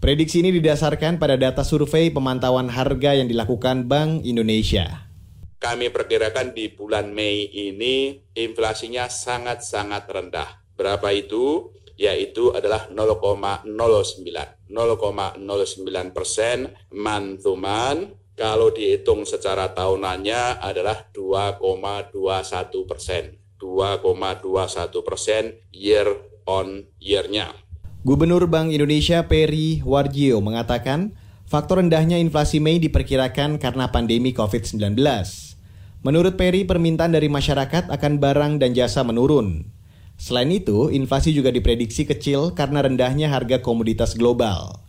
Prediksi 0.00 0.40
ini 0.40 0.48
didasarkan 0.56 1.20
pada 1.20 1.36
data 1.36 1.60
survei 1.60 2.08
pemantauan 2.08 2.72
harga 2.72 3.12
yang 3.12 3.28
dilakukan 3.28 3.84
Bank 3.84 4.24
Indonesia. 4.24 5.12
Kami 5.60 5.92
perkirakan 5.92 6.56
di 6.56 6.72
bulan 6.72 7.12
Mei 7.12 7.44
ini 7.52 8.16
inflasinya 8.32 9.12
sangat-sangat 9.12 10.08
rendah. 10.08 10.64
Berapa 10.72 11.12
itu? 11.12 11.76
Yaitu 12.00 12.48
adalah 12.56 12.88
0,09. 12.88 13.68
0,09 13.68 16.16
persen 16.16 16.72
mantuman. 16.96 18.16
Kalau 18.32 18.72
dihitung 18.72 19.28
secara 19.28 19.76
tahunannya 19.76 20.64
adalah 20.64 21.12
2,21 21.12 22.88
persen. 22.88 23.36
2,21 23.60 24.48
persen 25.04 25.60
year 25.76 26.08
on 26.48 26.88
year-nya. 26.96 27.52
Gubernur 28.00 28.48
Bank 28.48 28.72
Indonesia 28.72 29.28
Peri 29.28 29.84
Warjio 29.84 30.40
mengatakan, 30.40 31.12
faktor 31.44 31.84
rendahnya 31.84 32.16
inflasi 32.16 32.56
Mei 32.56 32.80
diperkirakan 32.80 33.60
karena 33.60 33.92
pandemi 33.92 34.32
COVID-19. 34.32 34.96
Menurut 36.00 36.40
Peri, 36.40 36.64
permintaan 36.64 37.12
dari 37.12 37.28
masyarakat 37.28 37.92
akan 37.92 38.12
barang 38.16 38.56
dan 38.56 38.72
jasa 38.72 39.04
menurun. 39.04 39.68
Selain 40.16 40.48
itu, 40.48 40.88
inflasi 40.88 41.36
juga 41.36 41.52
diprediksi 41.52 42.08
kecil 42.08 42.56
karena 42.56 42.80
rendahnya 42.80 43.28
harga 43.28 43.60
komoditas 43.60 44.16
global. 44.16 44.80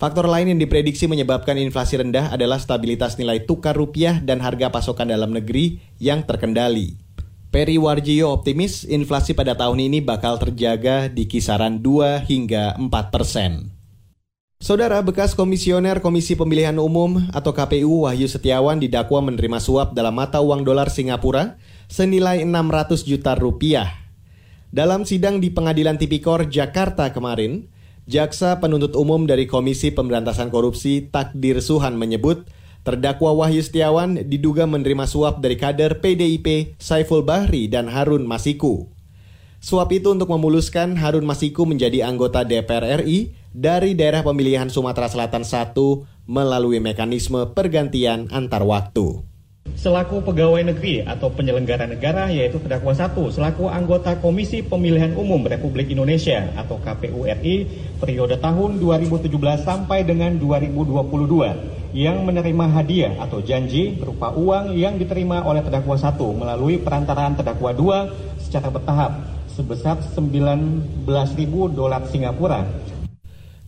Faktor 0.00 0.24
lain 0.24 0.48
yang 0.48 0.56
diprediksi 0.56 1.04
menyebabkan 1.04 1.60
inflasi 1.60 2.00
rendah 2.00 2.32
adalah 2.32 2.56
stabilitas 2.56 3.20
nilai 3.20 3.44
tukar 3.44 3.76
rupiah 3.76 4.24
dan 4.24 4.40
harga 4.40 4.72
pasokan 4.72 5.12
dalam 5.12 5.36
negeri 5.36 5.84
yang 6.00 6.24
terkendali. 6.24 7.07
Peri 7.58 7.74
Warjio 7.74 8.30
optimis 8.30 8.86
inflasi 8.86 9.34
pada 9.34 9.58
tahun 9.58 9.90
ini 9.90 9.98
bakal 9.98 10.38
terjaga 10.38 11.10
di 11.10 11.26
kisaran 11.26 11.82
2 11.82 12.22
hingga 12.30 12.78
4 12.78 12.86
persen. 13.10 13.74
Saudara 14.62 15.02
bekas 15.02 15.34
komisioner 15.34 15.98
Komisi 15.98 16.38
Pemilihan 16.38 16.78
Umum 16.78 17.18
atau 17.34 17.50
KPU 17.50 18.06
Wahyu 18.06 18.30
Setiawan 18.30 18.78
didakwa 18.78 19.26
menerima 19.26 19.58
suap 19.58 19.90
dalam 19.90 20.14
mata 20.14 20.38
uang 20.38 20.62
dolar 20.62 20.86
Singapura 20.86 21.58
senilai 21.90 22.46
600 22.46 23.02
juta 23.02 23.34
rupiah. 23.34 23.90
Dalam 24.70 25.02
sidang 25.02 25.42
di 25.42 25.50
Pengadilan 25.50 25.98
Tipikor 25.98 26.46
Jakarta 26.46 27.10
kemarin, 27.10 27.66
Jaksa 28.06 28.62
Penuntut 28.62 28.94
Umum 28.94 29.26
dari 29.26 29.50
Komisi 29.50 29.90
Pemberantasan 29.90 30.54
Korupsi 30.54 31.10
Takdir 31.10 31.58
Suhan 31.58 31.98
menyebut 31.98 32.46
Terdakwa 32.86 33.34
Wahyu 33.34 33.60
Setiawan 33.60 34.26
diduga 34.26 34.64
menerima 34.64 35.04
suap 35.04 35.42
dari 35.42 35.58
kader 35.58 35.98
PDIP 35.98 36.78
Saiful 36.78 37.26
Bahri 37.26 37.66
dan 37.66 37.90
Harun 37.90 38.24
Masiku. 38.24 38.88
Suap 39.58 39.90
itu 39.90 40.14
untuk 40.14 40.30
memuluskan 40.30 40.94
Harun 40.94 41.26
Masiku 41.26 41.66
menjadi 41.66 42.06
anggota 42.06 42.46
DPR 42.46 43.02
RI 43.02 43.34
dari 43.50 43.98
daerah 43.98 44.22
pemilihan 44.22 44.70
Sumatera 44.70 45.10
Selatan 45.10 45.42
1 45.42 45.74
melalui 46.30 46.78
mekanisme 46.78 47.50
pergantian 47.56 48.30
antar 48.30 48.62
waktu 48.62 49.26
selaku 49.78 50.26
pegawai 50.26 50.74
negeri 50.74 51.06
atau 51.06 51.30
penyelenggara 51.30 51.86
negara 51.86 52.26
yaitu 52.32 52.58
terdakwa 52.58 52.90
satu 52.98 53.30
selaku 53.30 53.70
anggota 53.70 54.18
Komisi 54.18 54.64
Pemilihan 54.66 55.14
Umum 55.14 55.46
Republik 55.46 55.86
Indonesia 55.94 56.50
atau 56.58 56.82
KPU 56.82 57.28
RI 57.28 57.68
periode 58.02 58.42
tahun 58.42 58.82
2017 58.82 59.30
sampai 59.62 60.02
dengan 60.02 60.34
2022 60.40 61.77
yang 61.96 62.24
menerima 62.24 62.66
hadiah 62.68 63.14
atau 63.20 63.40
janji 63.40 63.96
berupa 63.96 64.34
uang 64.36 64.76
yang 64.76 65.00
diterima 65.00 65.40
oleh 65.44 65.64
terdakwa 65.64 65.96
satu 65.96 66.36
melalui 66.36 66.76
perantaraan 66.76 67.36
terdakwa 67.36 67.70
dua 67.72 67.98
secara 68.36 68.68
bertahap 68.68 69.24
sebesar 69.52 69.98
19.000 70.14 71.08
dolar 71.74 72.02
Singapura 72.06 72.62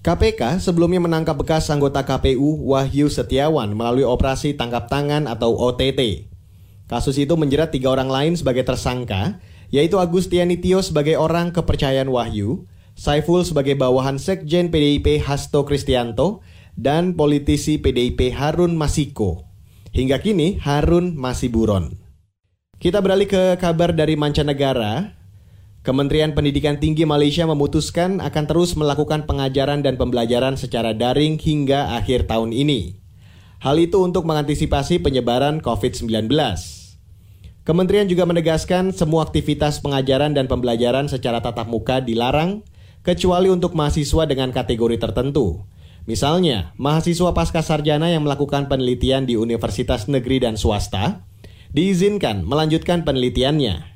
KPK 0.00 0.64
sebelumnya 0.64 0.96
menangkap 1.04 1.36
bekas 1.36 1.68
anggota 1.68 2.00
KPU 2.00 2.72
Wahyu 2.72 3.12
Setiawan 3.12 3.76
melalui 3.76 4.08
operasi 4.08 4.56
tangkap 4.56 4.88
tangan 4.88 5.28
atau 5.28 5.52
OTT. 5.52 6.24
Kasus 6.88 7.20
itu 7.20 7.36
menjerat 7.36 7.68
tiga 7.68 7.92
orang 7.92 8.08
lain 8.08 8.32
sebagai 8.32 8.64
tersangka, 8.64 9.44
yaitu 9.68 10.00
Agustiani 10.00 10.56
Tio 10.56 10.80
sebagai 10.80 11.20
orang 11.20 11.52
kepercayaan 11.52 12.08
Wahyu, 12.08 12.64
Saiful 12.96 13.44
sebagai 13.44 13.76
bawahan 13.76 14.16
Sekjen 14.16 14.72
PDIP 14.72 15.20
Hasto 15.20 15.68
Kristianto, 15.68 16.40
dan 16.76 17.18
politisi 17.18 17.78
PDIP 17.78 18.34
Harun 18.34 18.74
Masiko. 18.74 19.46
Hingga 19.90 20.22
kini 20.22 20.62
Harun 20.62 21.18
masih 21.18 21.50
buron. 21.50 21.98
Kita 22.80 23.02
beralih 23.04 23.26
ke 23.26 23.58
kabar 23.60 23.92
dari 23.92 24.14
mancanegara. 24.16 25.18
Kementerian 25.80 26.36
Pendidikan 26.36 26.76
Tinggi 26.76 27.08
Malaysia 27.08 27.48
memutuskan 27.48 28.20
akan 28.20 28.44
terus 28.44 28.76
melakukan 28.76 29.24
pengajaran 29.24 29.80
dan 29.80 29.96
pembelajaran 29.96 30.60
secara 30.60 30.92
daring 30.92 31.40
hingga 31.40 31.96
akhir 31.96 32.28
tahun 32.28 32.52
ini. 32.52 33.00
Hal 33.60 33.76
itu 33.76 34.00
untuk 34.00 34.24
mengantisipasi 34.24 35.04
penyebaran 35.04 35.60
COVID-19. 35.60 36.32
Kementerian 37.60 38.08
juga 38.08 38.24
menegaskan 38.24 38.96
semua 38.96 39.28
aktivitas 39.28 39.84
pengajaran 39.84 40.32
dan 40.32 40.48
pembelajaran 40.48 41.12
secara 41.12 41.44
tatap 41.44 41.68
muka 41.68 42.00
dilarang, 42.00 42.64
kecuali 43.04 43.52
untuk 43.52 43.76
mahasiswa 43.76 44.24
dengan 44.24 44.52
kategori 44.56 44.96
tertentu. 44.96 45.68
Misalnya, 46.10 46.74
mahasiswa 46.74 47.30
pasca 47.30 47.62
sarjana 47.62 48.10
yang 48.10 48.26
melakukan 48.26 48.66
penelitian 48.66 49.30
di 49.30 49.38
universitas 49.38 50.10
negeri 50.10 50.42
dan 50.42 50.58
swasta 50.58 51.22
diizinkan 51.70 52.42
melanjutkan 52.42 53.06
penelitiannya. 53.06 53.86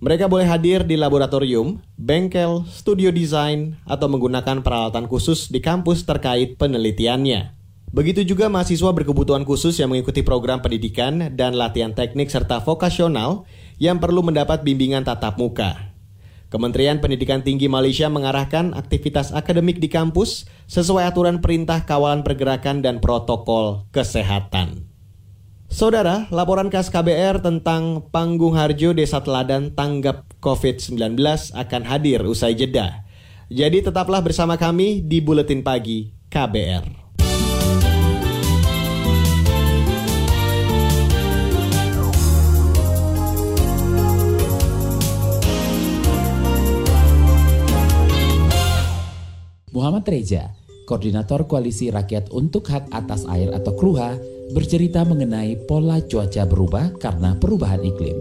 Mereka 0.00 0.32
boleh 0.32 0.48
hadir 0.48 0.88
di 0.88 0.96
laboratorium, 0.96 1.84
bengkel, 2.00 2.64
studio 2.72 3.12
desain, 3.12 3.76
atau 3.84 4.08
menggunakan 4.08 4.64
peralatan 4.64 5.04
khusus 5.12 5.52
di 5.52 5.60
kampus 5.60 6.08
terkait 6.08 6.56
penelitiannya. 6.56 7.52
Begitu 7.92 8.24
juga 8.24 8.48
mahasiswa 8.48 8.96
berkebutuhan 8.96 9.44
khusus 9.44 9.76
yang 9.76 9.92
mengikuti 9.92 10.24
program 10.24 10.64
pendidikan 10.64 11.36
dan 11.36 11.52
latihan 11.52 11.92
teknik 11.92 12.32
serta 12.32 12.64
vokasional 12.64 13.44
yang 13.76 14.00
perlu 14.00 14.24
mendapat 14.24 14.64
bimbingan 14.64 15.04
tatap 15.04 15.36
muka. 15.36 15.95
Kementerian 16.46 17.02
Pendidikan 17.02 17.42
Tinggi 17.42 17.66
Malaysia 17.66 18.06
mengarahkan 18.06 18.70
aktivitas 18.78 19.34
akademik 19.34 19.82
di 19.82 19.90
kampus 19.90 20.46
sesuai 20.70 21.10
aturan 21.10 21.42
perintah 21.42 21.82
kawalan 21.82 22.22
pergerakan 22.22 22.86
dan 22.86 23.02
protokol 23.02 23.90
kesehatan. 23.90 24.86
Saudara, 25.66 26.30
laporan 26.30 26.70
khas 26.70 26.86
KBR 26.86 27.42
tentang 27.42 28.06
Panggung 28.14 28.54
Harjo 28.54 28.94
Desa 28.94 29.18
Teladan 29.18 29.74
tanggap 29.74 30.22
COVID-19 30.38 31.18
akan 31.58 31.82
hadir 31.82 32.22
usai 32.22 32.54
jeda. 32.54 33.02
Jadi 33.50 33.82
tetaplah 33.82 34.22
bersama 34.22 34.54
kami 34.54 35.02
di 35.02 35.18
Buletin 35.18 35.66
Pagi 35.66 36.14
KBR. 36.30 37.05
Muhammad 49.86 50.10
Reja, 50.10 50.50
Koordinator 50.82 51.46
Koalisi 51.46 51.94
Rakyat 51.94 52.34
untuk 52.34 52.66
Hak 52.66 52.90
Atas 52.90 53.22
Air 53.30 53.54
atau 53.54 53.70
KRUHA, 53.70 54.18
bercerita 54.50 55.06
mengenai 55.06 55.62
pola 55.62 56.02
cuaca 56.02 56.42
berubah 56.42 56.90
karena 56.98 57.38
perubahan 57.38 57.86
iklim. 57.86 58.18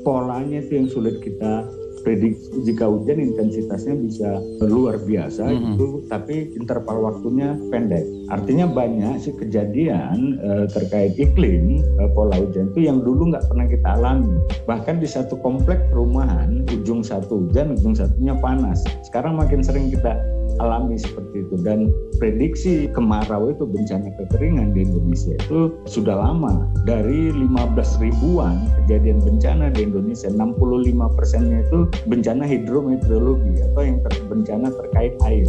Polanya 0.00 0.64
itu 0.64 0.80
yang 0.80 0.88
sulit 0.88 1.20
kita 1.20 1.68
prediksi 2.00 2.64
jika 2.64 2.88
hujan 2.88 3.20
intensitasnya 3.20 3.92
bisa 3.92 4.40
luar 4.64 4.96
biasa 5.04 5.52
mm 5.52 5.52
-hmm. 5.52 5.68
itu 5.76 5.86
tapi 6.08 6.48
interval 6.56 7.12
waktunya 7.12 7.52
pendek. 7.68 8.08
Artinya 8.30 8.70
banyak 8.70 9.26
sih 9.26 9.34
kejadian 9.34 10.38
uh, 10.38 10.64
terkait 10.70 11.18
iklim 11.18 11.82
uh, 11.98 12.10
pola 12.14 12.38
hujan 12.38 12.70
itu 12.70 12.86
yang 12.86 13.02
dulu 13.02 13.34
nggak 13.34 13.42
pernah 13.50 13.66
kita 13.66 13.88
alami. 13.98 14.38
Bahkan 14.70 15.02
di 15.02 15.08
satu 15.10 15.34
komplek 15.42 15.90
perumahan 15.90 16.62
ujung 16.70 17.02
satu 17.02 17.46
hujan 17.46 17.74
ujung 17.74 17.98
satunya 17.98 18.38
panas. 18.38 18.86
Sekarang 19.02 19.34
makin 19.34 19.66
sering 19.66 19.90
kita 19.90 20.14
alami 20.62 20.98
seperti 20.98 21.46
itu 21.46 21.54
dan 21.62 21.90
prediksi 22.18 22.90
kemarau 22.90 23.50
itu 23.50 23.62
bencana 23.66 24.10
kekeringan 24.18 24.74
di 24.74 24.82
Indonesia 24.82 25.34
itu 25.38 25.74
sudah 25.86 26.18
lama 26.18 26.66
dari 26.84 27.30
15 27.30 28.02
ribuan 28.02 28.58
kejadian 28.82 29.22
bencana 29.22 29.70
di 29.70 29.86
Indonesia 29.86 30.26
65 30.26 31.16
persennya 31.16 31.62
itu 31.66 31.86
bencana 32.10 32.44
hidrometeorologi 32.46 33.62
atau 33.72 33.82
yang 33.82 33.98
ter 34.02 34.14
bencana 34.26 34.68
terkait 34.74 35.14
air. 35.26 35.48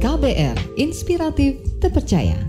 KBR 0.00 0.80
Inspiratif 0.80 1.60
Terpercaya. 1.76 2.40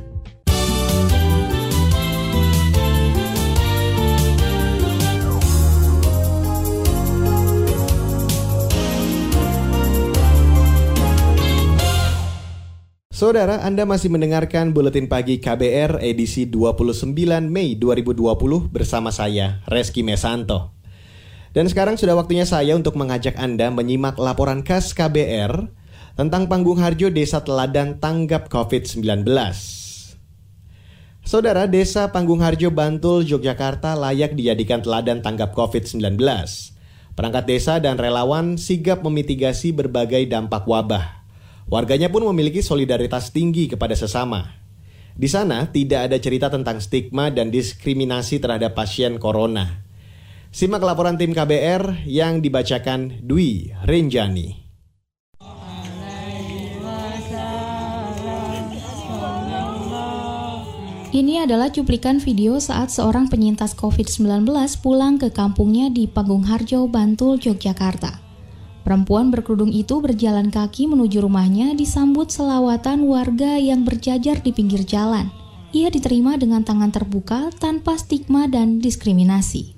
Saudara, 13.12 13.60
Anda 13.68 13.84
masih 13.84 14.08
mendengarkan 14.16 14.72
Buletin 14.72 15.12
Pagi 15.12 15.44
KBR 15.44 16.00
edisi 16.00 16.48
29 16.48 17.12
Mei 17.52 17.76
2020 17.76 18.72
bersama 18.72 19.12
saya, 19.12 19.60
Reski 19.68 20.08
Mesanto. 20.08 20.72
Dan 21.52 21.68
sekarang 21.68 22.00
sudah 22.00 22.16
waktunya 22.16 22.48
saya 22.48 22.80
untuk 22.80 22.96
mengajak 22.96 23.36
Anda 23.36 23.68
menyimak 23.76 24.16
laporan 24.16 24.64
khas 24.64 24.96
KBR 24.96 25.81
tentang 26.22 26.46
Panggung 26.46 26.78
Harjo 26.78 27.10
Desa 27.10 27.42
Teladan 27.42 27.98
Tanggap 27.98 28.46
COVID-19. 28.54 29.26
Saudara, 31.26 31.66
Desa 31.66 32.14
Panggung 32.14 32.46
Harjo 32.46 32.70
Bantul, 32.70 33.26
Yogyakarta 33.26 33.98
layak 33.98 34.38
dijadikan 34.38 34.86
teladan 34.86 35.26
tanggap 35.26 35.58
COVID-19. 35.58 36.22
Perangkat 37.18 37.44
desa 37.50 37.82
dan 37.82 37.98
relawan 37.98 38.62
sigap 38.62 39.02
memitigasi 39.02 39.74
berbagai 39.74 40.30
dampak 40.30 40.70
wabah. 40.70 41.26
Warganya 41.66 42.14
pun 42.14 42.22
memiliki 42.30 42.62
solidaritas 42.62 43.34
tinggi 43.34 43.66
kepada 43.66 43.98
sesama. 43.98 44.62
Di 45.18 45.26
sana 45.26 45.74
tidak 45.74 46.06
ada 46.06 46.22
cerita 46.22 46.54
tentang 46.54 46.86
stigma 46.86 47.34
dan 47.34 47.50
diskriminasi 47.50 48.38
terhadap 48.38 48.78
pasien 48.78 49.18
corona. 49.18 49.90
Simak 50.54 50.86
laporan 50.86 51.18
tim 51.18 51.34
KBR 51.34 52.06
yang 52.06 52.46
dibacakan 52.46 53.26
Dwi 53.26 53.74
Renjani. 53.90 54.61
Ini 61.12 61.44
adalah 61.44 61.68
cuplikan 61.68 62.24
video 62.24 62.56
saat 62.64 62.88
seorang 62.88 63.28
penyintas 63.28 63.76
COVID-19 63.76 64.48
pulang 64.80 65.20
ke 65.20 65.28
kampungnya 65.28 65.92
di 65.92 66.08
Panggung 66.08 66.48
Harjo, 66.48 66.88
Bantul, 66.88 67.36
Yogyakarta. 67.36 68.16
Perempuan 68.88 69.28
berkerudung 69.28 69.76
itu 69.76 70.00
berjalan 70.00 70.48
kaki 70.48 70.88
menuju 70.88 71.20
rumahnya 71.20 71.76
disambut 71.76 72.32
selawatan 72.32 73.04
warga 73.12 73.60
yang 73.60 73.84
berjajar 73.84 74.40
di 74.40 74.56
pinggir 74.56 74.88
jalan. 74.88 75.28
Ia 75.76 75.92
diterima 75.92 76.40
dengan 76.40 76.64
tangan 76.64 76.96
terbuka 76.96 77.52
tanpa 77.60 78.00
stigma 78.00 78.48
dan 78.48 78.80
diskriminasi. 78.80 79.76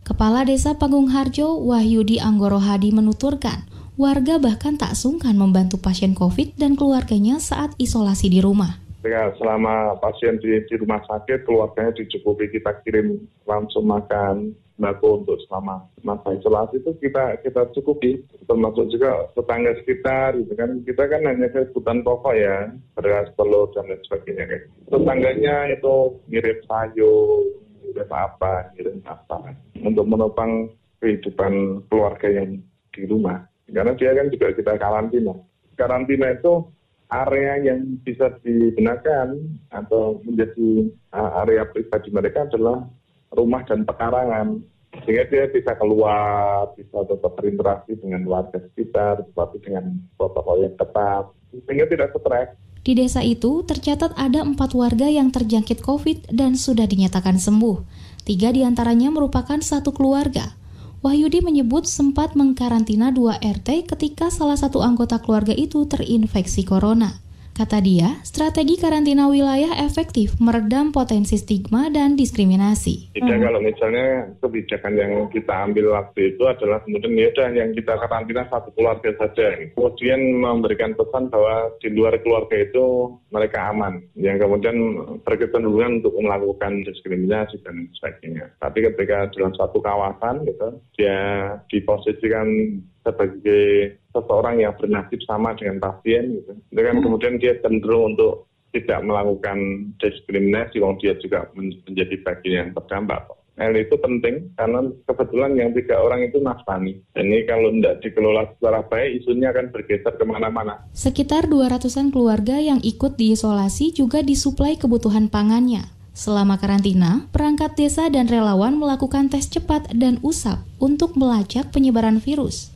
Kepala 0.00 0.48
Desa 0.48 0.80
Panggung 0.80 1.12
Harjo, 1.12 1.60
Wahyudi 1.60 2.24
Anggoro 2.24 2.56
Hadi 2.56 2.88
menuturkan, 2.88 3.68
warga 4.00 4.40
bahkan 4.40 4.80
tak 4.80 4.96
sungkan 4.96 5.36
membantu 5.36 5.76
pasien 5.76 6.16
COVID 6.16 6.56
dan 6.56 6.72
keluarganya 6.72 7.36
saat 7.36 7.76
isolasi 7.76 8.32
di 8.32 8.40
rumah. 8.40 8.80
Ya, 9.00 9.32
selama 9.40 9.96
pasien 9.96 10.36
di, 10.44 10.60
di 10.68 10.74
rumah 10.76 11.00
sakit, 11.08 11.48
keluarganya 11.48 11.96
dicukupi 11.96 12.52
kita 12.52 12.84
kirim 12.84 13.24
langsung 13.48 13.88
makan, 13.88 14.52
sembako 14.80 15.20
untuk 15.20 15.36
selama 15.44 15.84
masa 16.00 16.32
isolasi 16.32 16.80
itu 16.80 16.96
kita 17.04 17.36
kita 17.44 17.68
cukupi. 17.76 18.24
Termasuk 18.48 18.88
juga 18.88 19.28
tetangga 19.36 19.76
sekitar 19.84 20.40
gitu 20.40 20.56
kan. 20.56 20.80
Kita 20.88 21.04
kan 21.04 21.28
hanya 21.28 21.52
kebutuhan 21.52 22.00
pokok 22.00 22.32
ya 22.32 22.72
beras 22.96 23.28
telur 23.36 23.68
dan 23.76 23.92
lain 23.92 24.00
sebagainya 24.08 24.44
kan. 24.48 24.62
Tetangganya 24.88 25.56
itu 25.76 25.94
ngirim 26.32 26.58
sayur 26.64 27.44
ngirim 27.84 28.08
apa 28.08 28.72
ngirim 28.72 28.98
apa 29.04 29.52
untuk 29.84 30.08
menopang 30.08 30.72
kehidupan 31.04 31.84
keluarga 31.92 32.28
yang 32.32 32.64
di 32.96 33.04
rumah. 33.04 33.44
Karena 33.68 33.92
dia 34.00 34.16
kan 34.16 34.32
juga 34.32 34.56
kita 34.56 34.72
karantina. 34.80 35.36
Karantina 35.76 36.32
itu 36.32 36.64
area 37.10 37.74
yang 37.74 37.98
bisa 38.06 38.32
digunakan 38.40 39.34
atau 39.74 40.22
menjadi 40.22 40.94
uh, 41.10 41.42
area 41.44 41.66
pribadi 41.66 42.08
mereka 42.14 42.46
adalah 42.46 42.86
rumah 43.34 43.62
dan 43.66 43.82
pekarangan 43.82 44.62
sehingga 45.06 45.24
dia 45.30 45.44
bisa 45.50 45.72
keluar, 45.78 46.70
bisa 46.74 47.06
tetap 47.06 47.32
berinteraksi 47.38 47.94
dengan 47.98 48.26
warga 48.26 48.58
sekitar, 48.58 49.22
tetapi 49.22 49.56
dengan 49.62 50.02
protokol 50.18 50.66
yang 50.66 50.74
ketat, 50.74 51.24
sehingga 51.66 51.86
tidak 51.86 52.10
stres. 52.10 52.50
Di 52.80 52.96
desa 52.96 53.20
itu 53.20 53.60
tercatat 53.62 54.16
ada 54.16 54.40
empat 54.40 54.72
warga 54.72 55.06
yang 55.06 55.30
terjangkit 55.30 55.84
COVID 55.84 56.32
dan 56.32 56.56
sudah 56.56 56.88
dinyatakan 56.88 57.36
sembuh. 57.36 57.76
Tiga 58.24 58.50
di 58.50 58.64
antaranya 58.64 59.12
merupakan 59.12 59.60
satu 59.60 59.92
keluarga. 59.92 60.59
Wahyudi 61.00 61.40
menyebut 61.40 61.88
sempat 61.88 62.36
mengkarantina 62.36 63.08
dua 63.08 63.40
RT 63.40 63.88
ketika 63.88 64.28
salah 64.28 64.60
satu 64.60 64.84
anggota 64.84 65.16
keluarga 65.16 65.56
itu 65.56 65.88
terinfeksi 65.88 66.68
corona. 66.68 67.24
Kata 67.60 67.76
dia, 67.76 68.16
strategi 68.24 68.80
karantina 68.80 69.28
wilayah 69.28 69.84
efektif 69.84 70.32
meredam 70.40 70.96
potensi 70.96 71.36
stigma 71.36 71.92
dan 71.92 72.16
diskriminasi. 72.16 73.12
Tidak 73.12 73.36
hmm. 73.36 73.44
kalau 73.44 73.60
misalnya 73.60 74.32
kebijakan 74.40 74.96
yang 74.96 75.12
kita 75.28 75.68
ambil 75.68 75.92
waktu 75.92 76.32
itu 76.32 76.48
adalah 76.48 76.80
kemudian 76.88 77.20
ya 77.20 77.28
udah 77.28 77.48
yang 77.52 77.76
kita 77.76 78.00
karantina 78.00 78.48
satu 78.48 78.72
keluarga 78.72 79.12
saja. 79.20 79.60
Kemudian 79.76 80.40
memberikan 80.40 80.96
pesan 80.96 81.28
bahwa 81.28 81.68
di 81.84 81.92
luar 81.92 82.16
keluarga 82.24 82.56
itu 82.56 83.12
mereka 83.28 83.76
aman. 83.76 84.08
Yang 84.16 84.48
kemudian 84.48 84.76
berkecenderungan 85.20 86.00
untuk 86.00 86.16
melakukan 86.16 86.80
diskriminasi 86.88 87.60
dan 87.60 87.92
sebagainya. 88.00 88.56
Tapi 88.56 88.88
ketika 88.88 89.28
dalam 89.36 89.52
satu 89.52 89.84
kawasan 89.84 90.48
gitu, 90.48 90.80
dia 90.96 91.20
diposisikan 91.68 92.80
sebagai 93.10 93.98
seseorang 94.14 94.62
yang 94.62 94.74
bernasib 94.78 95.18
sama 95.26 95.58
dengan 95.58 95.82
pasien 95.82 96.38
gitu. 96.38 96.54
Dengan 96.70 97.02
hmm. 97.02 97.04
kemudian 97.04 97.34
dia 97.42 97.58
cenderung 97.58 98.14
untuk 98.14 98.46
tidak 98.70 99.02
melakukan 99.02 99.90
diskriminasi, 99.98 100.78
wong 100.78 100.94
dia 101.02 101.18
juga 101.18 101.50
menjadi 101.58 102.14
bagian 102.22 102.70
yang 102.70 102.70
terdampak. 102.78 103.26
Nah, 103.60 103.76
itu 103.76 103.92
penting 104.00 104.56
karena 104.56 104.88
kebetulan 105.04 105.52
yang 105.52 105.76
tiga 105.76 106.00
orang 106.00 106.24
itu 106.24 106.40
nafsani. 106.40 106.96
Dan 107.12 107.28
ini 107.28 107.44
kalau 107.44 107.68
tidak 107.68 108.00
dikelola 108.00 108.42
secara 108.56 108.80
baik, 108.88 109.20
isunya 109.20 109.52
akan 109.52 109.68
bergeser 109.68 110.16
ke 110.16 110.24
mana-mana. 110.24 110.80
Sekitar 110.96 111.44
200-an 111.44 112.08
keluarga 112.08 112.56
yang 112.56 112.80
ikut 112.80 113.20
diisolasi 113.20 113.92
juga 113.92 114.24
disuplai 114.24 114.80
kebutuhan 114.80 115.28
pangannya. 115.28 115.92
Selama 116.16 116.56
karantina, 116.56 117.28
perangkat 117.36 117.76
desa 117.76 118.08
dan 118.08 118.32
relawan 118.32 118.80
melakukan 118.80 119.28
tes 119.28 119.46
cepat 119.46 119.92
dan 119.92 120.16
usap 120.24 120.64
untuk 120.80 121.14
melacak 121.20 121.68
penyebaran 121.68 122.16
virus. 122.16 122.69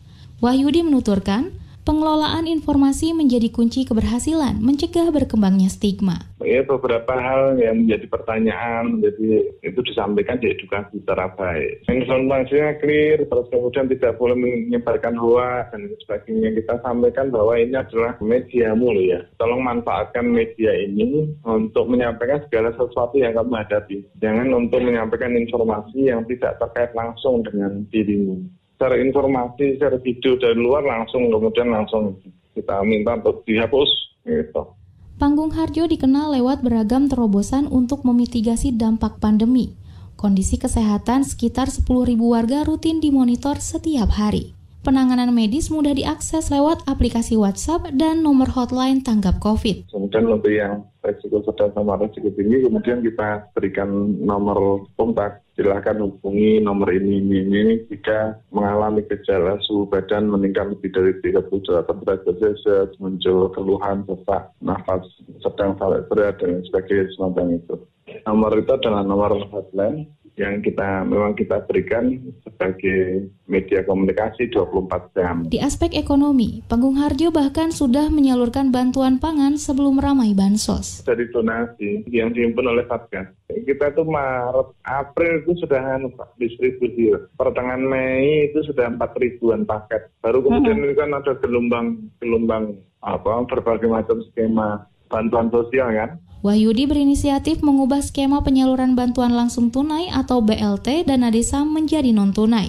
Wahyudi 0.45 0.85
menuturkan, 0.85 1.57
pengelolaan 1.89 2.45
informasi 2.45 3.17
menjadi 3.17 3.49
kunci 3.49 3.89
keberhasilan 3.89 4.61
mencegah 4.61 5.09
berkembangnya 5.09 5.73
stigma. 5.73 6.21
Ya, 6.45 6.61
beberapa 6.61 7.17
hal 7.17 7.57
yang 7.57 7.89
menjadi 7.89 8.05
pertanyaan, 8.13 9.01
jadi 9.01 9.57
itu 9.65 9.81
disampaikan 9.81 10.37
di 10.37 10.53
edukasi 10.53 11.01
secara 11.01 11.33
baik. 11.33 11.89
Informasinya 11.89 12.77
clear, 12.77 13.25
terus 13.25 13.49
kemudian 13.49 13.89
tidak 13.89 14.21
boleh 14.21 14.37
menyebarkan 14.37 15.17
hoax 15.17 15.73
dan 15.73 15.89
sebagainya. 16.05 16.61
Kita 16.61 16.77
sampaikan 16.85 17.33
bahwa 17.33 17.57
ini 17.57 17.81
adalah 17.81 18.13
mediamu 18.21 18.93
loh 18.93 19.05
ya. 19.17 19.25
Tolong 19.41 19.65
manfaatkan 19.65 20.29
media 20.29 20.77
ini 20.77 21.25
untuk 21.41 21.89
menyampaikan 21.89 22.45
segala 22.53 22.69
sesuatu 22.77 23.17
yang 23.17 23.33
kamu 23.33 23.65
hadapi. 23.65 24.05
Jangan 24.21 24.53
untuk 24.53 24.85
menyampaikan 24.85 25.41
informasi 25.41 26.13
yang 26.13 26.29
tidak 26.29 26.61
terkait 26.61 26.93
langsung 26.93 27.41
dengan 27.41 27.89
dirimu 27.89 28.45
secara 28.85 29.01
informasi, 29.01 29.81
secara 29.81 29.97
video 29.97 30.37
dari 30.37 30.61
luar 30.61 30.85
langsung 30.85 31.33
kemudian 31.33 31.73
langsung 31.73 32.21
kita 32.53 32.85
minta 32.85 33.17
untuk 33.17 33.41
dihapus 33.49 33.89
gitu. 34.29 34.77
Panggung 35.17 35.57
Harjo 35.57 35.89
dikenal 35.89 36.37
lewat 36.37 36.61
beragam 36.61 37.09
terobosan 37.09 37.65
untuk 37.73 38.05
memitigasi 38.05 38.77
dampak 38.77 39.25
pandemi. 39.25 39.73
Kondisi 40.21 40.61
kesehatan 40.61 41.25
sekitar 41.25 41.73
10.000 41.73 41.89
warga 42.21 42.61
rutin 42.69 43.01
dimonitor 43.01 43.57
setiap 43.57 44.13
hari. 44.21 44.53
Penanganan 44.85 45.33
medis 45.33 45.73
mudah 45.73 45.97
diakses 45.97 46.53
lewat 46.53 46.85
aplikasi 46.85 47.41
WhatsApp 47.41 47.89
dan 47.97 48.21
nomor 48.21 48.53
hotline 48.53 49.01
tanggap 49.01 49.41
COVID. 49.41 49.89
Kemudian 49.89 50.29
untuk 50.29 50.53
yang 50.53 50.85
resiko 51.01 51.41
sedang 51.41 51.73
sama 51.73 51.97
resiko 51.97 52.29
tinggi, 52.37 52.69
kemudian 52.69 53.01
kita 53.01 53.49
berikan 53.57 53.89
nomor 54.21 54.85
kontak. 55.01 55.41
Silahkan 55.57 55.97
hubungi 56.05 56.61
nomor 56.61 56.93
ini, 56.93 57.17
ini, 57.17 57.39
ini 57.49 57.75
jika 57.89 58.37
mengalami 58.53 59.09
gejala 59.09 59.57
suhu 59.65 59.89
badan 59.89 60.29
meningkat 60.29 60.77
lebih 60.77 60.93
dari 60.93 61.17
38 61.33 62.05
derajat 62.05 62.37
Celcius, 62.37 62.93
muncul 63.01 63.49
keluhan, 63.57 64.05
sesak, 64.05 64.53
nafas 64.61 65.09
sedang 65.41 65.81
sampai 65.81 66.05
berat, 66.13 66.37
dan 66.45 66.61
sebagainya 66.69 67.09
semacam 67.17 67.57
itu. 67.57 67.81
Nomor 68.29 68.53
itu 68.61 68.69
adalah 68.69 69.01
nomor 69.01 69.33
hotline 69.49 70.13
yang 70.35 70.59
kita 70.67 71.07
memang 71.07 71.39
kita 71.39 71.63
berikan 71.71 72.19
sebagai 72.43 73.31
media 73.47 73.87
komunikasi 73.87 74.51
24 74.51 75.15
jam. 75.15 75.37
Di 75.47 75.63
aspek 75.63 75.95
ekonomi, 75.95 76.67
Panggung 76.67 76.99
Harjo 76.99 77.31
bahkan 77.31 77.71
sudah 77.71 78.11
menyalurkan 78.11 78.75
bantuan 78.75 79.23
pangan 79.23 79.55
sebelum 79.55 80.03
ramai 80.03 80.35
bansos. 80.35 81.07
Dari 81.07 81.31
donasi 81.31 82.03
yang 82.11 82.35
dihimpun 82.35 82.67
oleh 82.67 82.83
Satgas. 82.91 83.31
Kita 83.47 83.95
itu 83.95 84.03
Maret, 84.03 84.75
April 84.83 85.47
itu 85.47 85.53
sudah 85.63 86.03
distribusi. 86.35 87.15
Pertengahan 87.39 87.85
Mei 87.87 88.51
itu 88.51 88.67
sudah 88.67 88.91
4 88.91 89.23
ribuan 89.23 89.63
paket. 89.63 90.11
Baru 90.19 90.43
kemudian 90.43 90.83
hmm. 90.83 90.85
ini 90.91 90.95
kan 90.99 91.15
ada 91.15 91.39
gelombang 91.39 92.11
gelombang 92.19 92.75
apa 93.05 93.47
berbagai 93.47 93.87
macam 93.87 94.19
skema 94.33 94.83
bantuan 95.07 95.47
sosial 95.55 95.95
kan. 95.95 96.11
Wahyudi 96.45 96.85
berinisiatif 96.85 97.65
mengubah 97.65 98.05
skema 98.05 98.45
penyaluran 98.45 98.93
bantuan 98.93 99.33
langsung 99.33 99.73
tunai 99.73 100.13
atau 100.13 100.45
BLT 100.45 101.09
dana 101.09 101.33
desa 101.33 101.65
menjadi 101.65 102.13
non-tunai. 102.13 102.69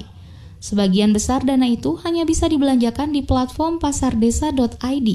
Sebagian 0.63 1.11
besar 1.11 1.43
dana 1.43 1.67
itu 1.67 1.99
hanya 2.07 2.23
bisa 2.23 2.47
dibelanjakan 2.47 3.11
di 3.11 3.27
platform 3.27 3.83
pasardesa.id. 3.83 5.09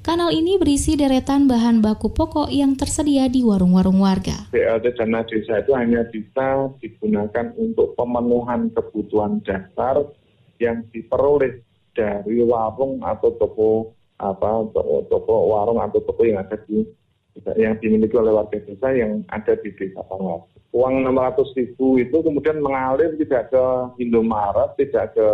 Kanal 0.00 0.32
ini 0.32 0.56
berisi 0.56 0.96
deretan 0.96 1.44
bahan 1.44 1.84
baku 1.84 2.08
pokok 2.16 2.48
yang 2.48 2.72
tersedia 2.72 3.28
di 3.28 3.44
warung-warung 3.44 4.00
warga. 4.00 4.48
BLT 4.48 4.96
dana 4.96 5.20
desa 5.20 5.60
itu 5.60 5.76
hanya 5.76 6.00
bisa 6.08 6.72
digunakan 6.80 7.52
untuk 7.60 8.00
pemenuhan 8.00 8.72
kebutuhan 8.72 9.44
dasar 9.44 10.08
yang 10.56 10.88
diperoleh 10.88 11.60
dari 11.92 12.40
warung 12.48 13.04
atau 13.04 13.28
toko 13.36 13.92
apa 14.16 14.64
toko, 14.72 15.04
toko 15.12 15.52
warung 15.52 15.84
atau 15.84 16.00
toko 16.00 16.24
yang 16.24 16.40
ada 16.40 16.56
di 16.64 16.80
yang 17.56 17.78
dimiliki 17.78 18.14
oleh 18.18 18.34
warga 18.34 18.58
desa 18.62 18.88
yang 18.92 19.22
ada 19.30 19.54
di 19.58 19.70
desa 19.74 20.02
Pangas. 20.06 20.44
Uang 20.70 21.02
600 21.02 21.58
ribu 21.58 21.98
itu 21.98 22.16
kemudian 22.22 22.62
mengalir 22.62 23.18
tidak 23.18 23.50
ke 23.50 23.64
Indomaret, 23.98 24.78
tidak 24.78 25.18
ke 25.18 25.28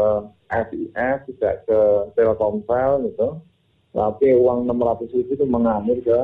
FIS, 0.49 1.19
tidak 1.35 1.55
ke 1.69 1.79
Telkomsel 2.17 3.13
gitu. 3.13 3.29
Tapi 3.93 4.27
uang 4.37 4.69
600 4.69 5.13
ribu 5.13 5.31
itu 5.37 5.45
mengalir 5.45 5.99
ke 6.01 6.19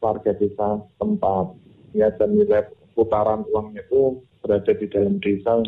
warga 0.00 0.32
desa 0.36 0.80
tempat. 1.00 1.52
Ya, 1.96 2.12
dan 2.16 2.36
nilai 2.36 2.68
putaran 2.92 3.44
uangnya 3.52 3.84
itu 3.88 4.20
berada 4.44 4.72
di 4.72 4.86
dalam 4.88 5.16
desa 5.20 5.64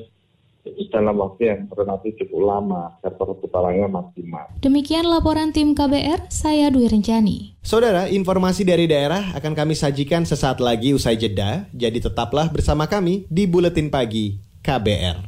dalam 0.88 1.14
waktu 1.20 1.42
yang 1.46 1.60
relatif 1.70 2.16
cukup 2.18 2.40
lama 2.42 2.96
agar 2.98 3.12
perputarannya 3.14 3.88
maksimal. 3.92 4.46
Demikian 4.64 5.04
laporan 5.04 5.52
tim 5.52 5.76
KBR, 5.76 6.32
saya 6.32 6.72
Dwi 6.72 6.88
Rencani. 6.88 7.60
Saudara, 7.60 8.08
informasi 8.08 8.64
dari 8.64 8.88
daerah 8.88 9.36
akan 9.36 9.52
kami 9.52 9.76
sajikan 9.76 10.24
sesaat 10.24 10.58
lagi 10.64 10.96
usai 10.96 11.20
jeda, 11.20 11.68
jadi 11.76 12.00
tetaplah 12.00 12.48
bersama 12.48 12.88
kami 12.88 13.28
di 13.28 13.44
Buletin 13.44 13.92
Pagi 13.92 14.40
KBR. 14.64 15.27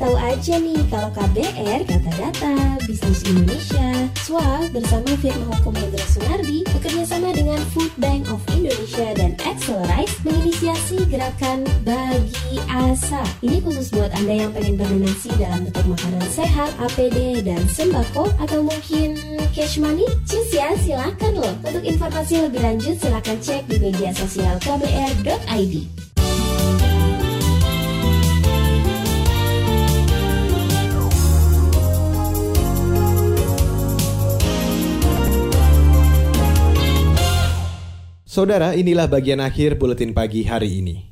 Tahu 0.00 0.16
aja 0.16 0.56
nih 0.56 0.80
kalau 0.88 1.12
KBR, 1.12 1.80
Kata 1.84 2.10
Data, 2.16 2.54
Bisnis 2.88 3.20
Indonesia, 3.28 4.08
SWA 4.24 4.64
bersama 4.72 5.12
firma 5.20 5.52
hukum 5.60 5.76
Hendra 5.76 6.00
Sunardi 6.08 6.64
bekerja 6.72 7.04
sama 7.04 7.36
dengan 7.36 7.60
Food 7.76 7.92
Bank 8.00 8.32
of 8.32 8.40
Indonesia 8.56 9.12
dan 9.12 9.36
Accelerate 9.44 10.08
menginisiasi 10.24 11.04
gerakan 11.12 11.68
Bagi 11.84 12.56
Asa. 12.72 13.20
Ini 13.44 13.60
khusus 13.60 13.92
buat 13.92 14.08
Anda 14.16 14.48
yang 14.48 14.50
pengen 14.56 14.80
berdonasi 14.80 15.30
dalam 15.36 15.68
bentuk 15.68 15.84
makanan 15.92 16.26
sehat, 16.32 16.72
APD, 16.80 17.44
dan 17.44 17.60
sembako 17.68 18.32
atau 18.40 18.64
mungkin 18.64 19.20
cash 19.52 19.76
money? 19.76 20.08
Cus 20.24 20.48
ya, 20.48 20.72
silakan 20.80 21.44
loh. 21.44 21.54
Untuk 21.60 21.84
informasi 21.84 22.48
lebih 22.48 22.64
lanjut 22.64 22.96
silakan 22.96 23.36
cek 23.36 23.68
di 23.68 23.76
media 23.76 24.16
sosial 24.16 24.56
kbr.id. 24.64 25.99
Saudara, 38.30 38.78
inilah 38.78 39.10
bagian 39.10 39.42
akhir 39.42 39.74
buletin 39.74 40.14
pagi 40.14 40.46
hari 40.46 40.78
ini. 40.78 41.02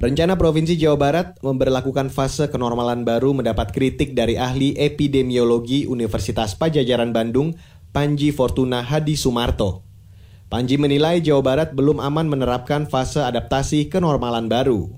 Rencana 0.00 0.40
Provinsi 0.40 0.72
Jawa 0.80 0.96
Barat 0.96 1.36
memperlakukan 1.44 2.08
fase 2.08 2.48
kenormalan 2.48 3.04
baru 3.04 3.36
mendapat 3.36 3.76
kritik 3.76 4.16
dari 4.16 4.40
ahli 4.40 4.72
epidemiologi 4.80 5.84
Universitas 5.84 6.56
Pajajaran 6.56 7.12
Bandung, 7.12 7.52
Panji 7.92 8.32
Fortuna 8.32 8.80
Hadi 8.80 9.20
Sumarto. 9.20 9.84
Panji 10.48 10.80
menilai 10.80 11.20
Jawa 11.20 11.44
Barat 11.44 11.76
belum 11.76 12.00
aman 12.00 12.24
menerapkan 12.32 12.88
fase 12.88 13.20
adaptasi 13.20 13.92
kenormalan 13.92 14.48
baru. 14.48 14.96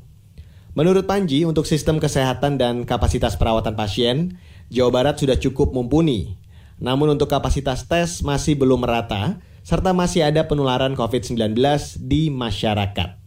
Menurut 0.78 1.10
Panji, 1.10 1.42
untuk 1.42 1.66
sistem 1.66 1.98
kesehatan 1.98 2.54
dan 2.54 2.86
kapasitas 2.86 3.34
perawatan 3.34 3.74
pasien, 3.74 4.38
Jawa 4.70 4.94
Barat 4.94 5.18
sudah 5.18 5.34
cukup 5.42 5.74
mumpuni. 5.74 6.38
Namun 6.78 7.16
untuk 7.16 7.30
kapasitas 7.30 7.86
tes 7.86 8.20
masih 8.20 8.58
belum 8.58 8.84
merata, 8.84 9.40
serta 9.64 9.96
masih 9.96 10.28
ada 10.28 10.44
penularan 10.44 10.92
COVID-19 10.92 11.56
di 12.04 12.28
masyarakat. 12.28 13.23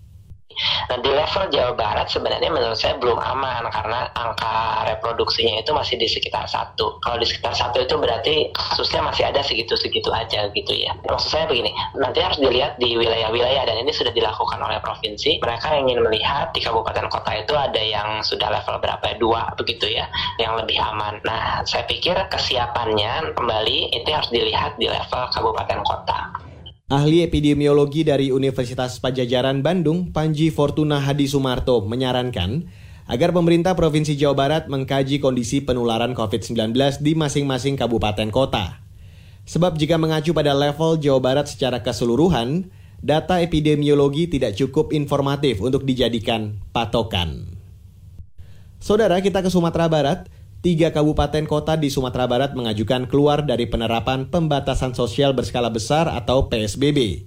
Nah 0.90 0.98
di 1.00 1.12
level 1.14 1.44
Jawa 1.54 1.74
Barat 1.78 2.08
sebenarnya 2.10 2.50
menurut 2.50 2.78
saya 2.80 2.98
belum 2.98 3.20
aman 3.20 3.70
karena 3.70 4.10
angka 4.18 4.88
reproduksinya 4.90 5.62
itu 5.62 5.72
masih 5.76 5.96
di 6.02 6.08
sekitar 6.10 6.50
satu. 6.50 6.98
Kalau 7.04 7.18
di 7.22 7.28
sekitar 7.30 7.54
satu 7.54 7.84
itu 7.84 7.96
berarti 7.98 8.50
kasusnya 8.56 9.06
masih 9.06 9.30
ada 9.30 9.42
segitu-segitu 9.46 10.10
aja 10.10 10.50
gitu 10.52 10.74
ya. 10.74 10.96
Maksud 11.06 11.30
saya 11.30 11.46
begini, 11.46 11.70
nanti 11.98 12.20
harus 12.24 12.42
dilihat 12.42 12.80
di 12.82 12.98
wilayah-wilayah 12.98 13.64
dan 13.70 13.78
ini 13.84 13.92
sudah 13.94 14.12
dilakukan 14.12 14.58
oleh 14.58 14.82
provinsi. 14.82 15.38
Mereka 15.44 15.68
ingin 15.78 16.02
melihat 16.02 16.50
di 16.56 16.64
kabupaten 16.64 17.06
kota 17.12 17.32
itu 17.38 17.54
ada 17.54 17.82
yang 17.82 18.26
sudah 18.26 18.50
level 18.50 18.82
berapa 18.82 19.06
dua 19.22 19.54
begitu 19.60 19.92
ya, 19.92 20.10
yang 20.42 20.58
lebih 20.58 20.78
aman. 20.82 21.22
Nah 21.22 21.62
saya 21.68 21.86
pikir 21.86 22.18
kesiapannya 22.32 23.38
kembali 23.38 23.94
itu 23.94 24.10
harus 24.10 24.30
dilihat 24.34 24.80
di 24.82 24.90
level 24.90 25.24
kabupaten 25.30 25.80
kota. 25.86 26.47
Ahli 26.88 27.20
epidemiologi 27.20 28.08
dari 28.08 28.32
Universitas 28.32 29.04
Pajajaran 29.04 29.60
Bandung, 29.60 30.16
Panji 30.16 30.48
Fortuna 30.48 31.04
Hadi 31.04 31.28
Sumarto, 31.28 31.84
menyarankan 31.84 32.64
agar 33.12 33.36
pemerintah 33.36 33.76
Provinsi 33.76 34.16
Jawa 34.16 34.32
Barat 34.32 34.64
mengkaji 34.72 35.20
kondisi 35.20 35.60
penularan 35.60 36.16
COVID-19 36.16 36.72
di 37.04 37.12
masing-masing 37.12 37.76
kabupaten 37.76 38.32
kota. 38.32 38.80
Sebab 39.44 39.76
jika 39.76 40.00
mengacu 40.00 40.32
pada 40.32 40.56
level 40.56 40.96
Jawa 40.96 41.20
Barat 41.20 41.52
secara 41.52 41.84
keseluruhan, 41.84 42.72
data 43.04 43.44
epidemiologi 43.44 44.32
tidak 44.32 44.56
cukup 44.56 44.96
informatif 44.96 45.60
untuk 45.60 45.84
dijadikan 45.84 46.56
patokan. 46.72 47.52
Saudara, 48.80 49.20
kita 49.20 49.44
ke 49.44 49.52
Sumatera 49.52 49.92
Barat. 49.92 50.32
Tiga 50.68 50.92
kabupaten 50.92 51.48
kota 51.48 51.80
di 51.80 51.88
Sumatera 51.88 52.28
Barat 52.28 52.52
mengajukan 52.52 53.08
keluar 53.08 53.40
dari 53.40 53.72
penerapan 53.72 54.28
pembatasan 54.28 54.92
sosial 54.92 55.32
berskala 55.32 55.72
besar 55.72 56.12
atau 56.12 56.52
PSBB. 56.52 57.24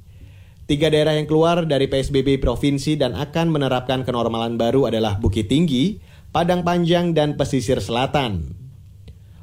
Tiga 0.69 0.93
daerah 0.93 1.17
yang 1.17 1.25
keluar 1.25 1.65
dari 1.65 1.89
PSBB 1.89 2.37
provinsi 2.37 3.01
dan 3.01 3.17
akan 3.17 3.49
menerapkan 3.49 4.05
kenormalan 4.05 4.61
baru 4.61 4.93
adalah 4.93 5.17
Bukit 5.17 5.49
Tinggi, 5.49 6.05
Padang 6.37 6.69
Panjang, 6.69 7.17
dan 7.17 7.41
Pesisir 7.41 7.81
Selatan. 7.81 8.61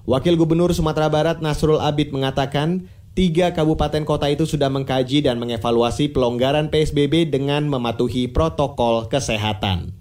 Wakil 0.06 0.38
Gubernur 0.38 0.70
Sumatera 0.78 1.10
Barat 1.10 1.42
Nasrul 1.42 1.82
Abid 1.82 2.14
mengatakan, 2.14 2.94
tiga 3.18 3.58
kabupaten 3.58 4.06
kota 4.06 4.30
itu 4.30 4.46
sudah 4.46 4.70
mengkaji 4.70 5.26
dan 5.26 5.42
mengevaluasi 5.42 6.14
pelonggaran 6.14 6.70
PSBB 6.70 7.34
dengan 7.34 7.66
mematuhi 7.66 8.30
protokol 8.30 9.10
kesehatan. 9.10 9.97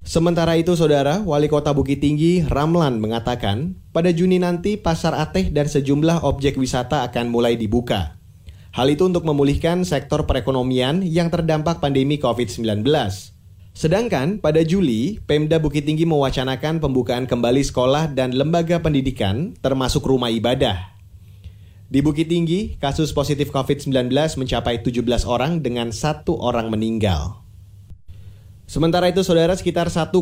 Sementara 0.00 0.56
itu, 0.56 0.72
saudara, 0.74 1.20
Wali 1.20 1.46
Kota 1.52 1.76
Bukit 1.76 2.00
Tinggi, 2.00 2.40
Ramlan, 2.40 3.04
mengatakan 3.04 3.76
pada 3.92 4.08
Juni 4.08 4.40
nanti 4.40 4.80
pasar 4.80 5.12
Ateh 5.12 5.52
dan 5.52 5.68
sejumlah 5.68 6.24
objek 6.24 6.56
wisata 6.56 7.04
akan 7.04 7.28
mulai 7.28 7.60
dibuka. 7.60 8.16
Hal 8.72 8.88
itu 8.88 9.04
untuk 9.04 9.28
memulihkan 9.28 9.84
sektor 9.84 10.24
perekonomian 10.24 11.04
yang 11.04 11.28
terdampak 11.28 11.84
pandemi 11.84 12.16
COVID-19. 12.16 12.80
Sedangkan 13.76 14.40
pada 14.40 14.64
Juli, 14.64 15.20
Pemda 15.26 15.60
Bukit 15.60 15.84
Tinggi 15.84 16.08
mewacanakan 16.08 16.80
pembukaan 16.80 17.28
kembali 17.28 17.60
sekolah 17.60 18.10
dan 18.16 18.32
lembaga 18.32 18.80
pendidikan, 18.80 19.52
termasuk 19.60 20.06
rumah 20.08 20.32
ibadah. 20.32 20.96
Di 21.90 22.00
Bukit 22.00 22.30
Tinggi, 22.30 22.78
kasus 22.78 23.10
positif 23.10 23.50
COVID-19 23.50 24.14
mencapai 24.38 24.80
17 24.80 25.26
orang 25.26 25.60
dengan 25.60 25.90
satu 25.90 26.38
orang 26.38 26.70
meninggal. 26.70 27.42
Sementara 28.70 29.10
itu, 29.10 29.26
saudara 29.26 29.50
sekitar 29.58 29.90
1,8 29.90 30.14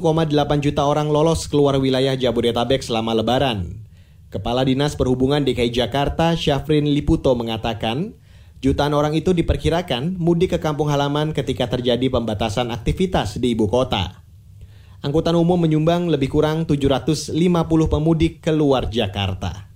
juta 0.64 0.88
orang 0.88 1.12
lolos 1.12 1.44
keluar 1.52 1.76
wilayah 1.76 2.16
Jabodetabek 2.16 2.80
selama 2.80 3.12
lebaran. 3.12 3.84
Kepala 4.32 4.64
Dinas 4.64 4.96
Perhubungan 4.96 5.44
DKI 5.44 5.68
Jakarta, 5.68 6.32
Syafrin 6.32 6.88
Liputo 6.88 7.36
mengatakan, 7.36 8.16
jutaan 8.64 8.96
orang 8.96 9.12
itu 9.12 9.36
diperkirakan 9.36 10.16
mudik 10.16 10.56
ke 10.56 10.58
kampung 10.64 10.88
halaman 10.88 11.36
ketika 11.36 11.68
terjadi 11.68 12.08
pembatasan 12.08 12.72
aktivitas 12.72 13.36
di 13.36 13.52
ibu 13.52 13.68
kota. 13.68 14.24
Angkutan 15.04 15.36
umum 15.36 15.60
menyumbang 15.60 16.08
lebih 16.08 16.32
kurang 16.32 16.64
750 16.64 17.36
pemudik 17.92 18.40
keluar 18.40 18.88
Jakarta 18.88 19.67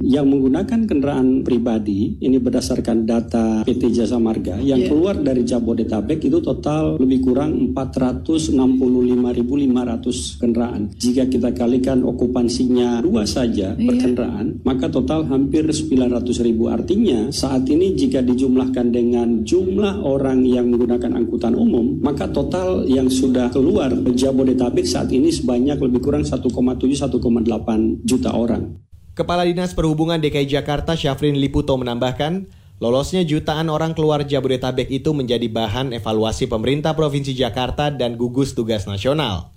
yang 0.00 0.24
menggunakan 0.24 0.88
kendaraan 0.88 1.44
pribadi 1.44 2.16
ini 2.24 2.40
berdasarkan 2.40 3.04
data 3.04 3.60
PT 3.68 3.92
Jasa 3.92 4.16
Marga 4.16 4.56
yang 4.56 4.80
yeah. 4.80 4.88
keluar 4.88 5.20
dari 5.20 5.44
Jabodetabek 5.44 6.24
itu 6.24 6.40
total 6.40 6.96
lebih 6.96 7.28
kurang 7.28 7.76
465.500 7.76 10.40
kendaraan. 10.40 10.88
Jika 10.96 11.28
kita 11.28 11.52
kalikan 11.52 12.00
okupansinya 12.00 13.04
dua 13.04 13.28
saja 13.28 13.76
yeah. 13.76 13.84
per 13.84 13.94
kendaraan, 14.00 14.64
maka 14.64 14.88
total 14.88 15.28
hampir 15.28 15.68
900.000. 15.68 16.48
Artinya 16.72 17.28
saat 17.28 17.68
ini 17.68 17.92
jika 17.92 18.24
dijumlahkan 18.24 18.88
dengan 18.88 19.44
jumlah 19.44 20.00
orang 20.00 20.48
yang 20.48 20.72
menggunakan 20.72 21.12
angkutan 21.12 21.52
umum, 21.52 22.00
maka 22.00 22.24
total 22.32 22.88
yang 22.88 23.12
sudah 23.12 23.52
keluar 23.52 23.92
Jabodetabek 23.92 24.88
saat 24.88 25.12
ini 25.12 25.28
sebanyak 25.28 25.76
lebih 25.76 26.00
kurang 26.00 26.24
1,7-1,8 26.24 28.08
juta 28.08 28.32
orang. 28.32 28.87
Kepala 29.18 29.42
Dinas 29.42 29.74
Perhubungan 29.74 30.22
DKI 30.22 30.46
Jakarta 30.46 30.94
Syafrin 30.94 31.34
Liputo 31.42 31.74
menambahkan, 31.74 32.46
lolosnya 32.78 33.26
jutaan 33.26 33.66
orang 33.66 33.90
keluar 33.90 34.22
Jabodetabek 34.22 34.86
itu 34.94 35.10
menjadi 35.10 35.50
bahan 35.50 35.90
evaluasi 35.90 36.46
pemerintah 36.46 36.94
Provinsi 36.94 37.34
Jakarta 37.34 37.90
dan 37.90 38.14
gugus 38.14 38.54
tugas 38.54 38.86
nasional. 38.86 39.50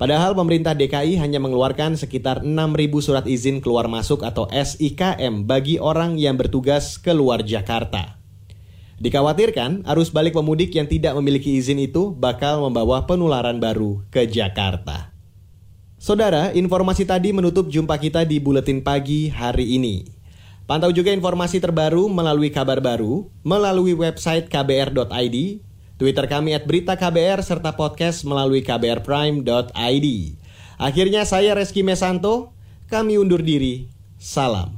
Padahal 0.00 0.32
pemerintah 0.32 0.72
DKI 0.72 1.20
hanya 1.20 1.36
mengeluarkan 1.36 2.00
sekitar 2.00 2.40
6.000 2.40 3.04
surat 3.04 3.28
izin 3.28 3.60
keluar 3.60 3.92
masuk 3.92 4.24
atau 4.24 4.48
SIKM 4.48 5.44
bagi 5.44 5.76
orang 5.76 6.16
yang 6.16 6.40
bertugas 6.40 6.96
keluar 6.96 7.44
Jakarta. 7.44 8.16
Dikhawatirkan 9.04 9.84
arus 9.84 10.08
balik 10.08 10.32
pemudik 10.32 10.72
yang 10.72 10.88
tidak 10.88 11.12
memiliki 11.12 11.60
izin 11.60 11.76
itu 11.76 12.16
bakal 12.16 12.64
membawa 12.64 13.04
penularan 13.04 13.60
baru 13.60 14.00
ke 14.08 14.24
Jakarta. 14.24 15.17
Saudara, 15.98 16.54
informasi 16.54 17.02
tadi 17.02 17.34
menutup 17.34 17.66
jumpa 17.66 17.98
kita 17.98 18.22
di 18.22 18.38
Buletin 18.38 18.86
Pagi 18.86 19.34
hari 19.34 19.74
ini. 19.74 20.06
Pantau 20.62 20.94
juga 20.94 21.10
informasi 21.10 21.58
terbaru 21.58 22.06
melalui 22.06 22.54
kabar 22.54 22.78
baru, 22.78 23.26
melalui 23.42 23.98
website 23.98 24.46
kbr.id, 24.46 25.36
Twitter 25.98 26.26
kami 26.30 26.54
at 26.54 26.70
berita 26.70 26.94
KBR, 26.94 27.42
serta 27.42 27.74
podcast 27.74 28.22
melalui 28.22 28.62
kbrprime.id. 28.62 30.06
Akhirnya 30.78 31.26
saya 31.26 31.58
Reski 31.58 31.82
Mesanto, 31.82 32.54
kami 32.86 33.18
undur 33.18 33.42
diri. 33.42 33.90
Salam. 34.22 34.77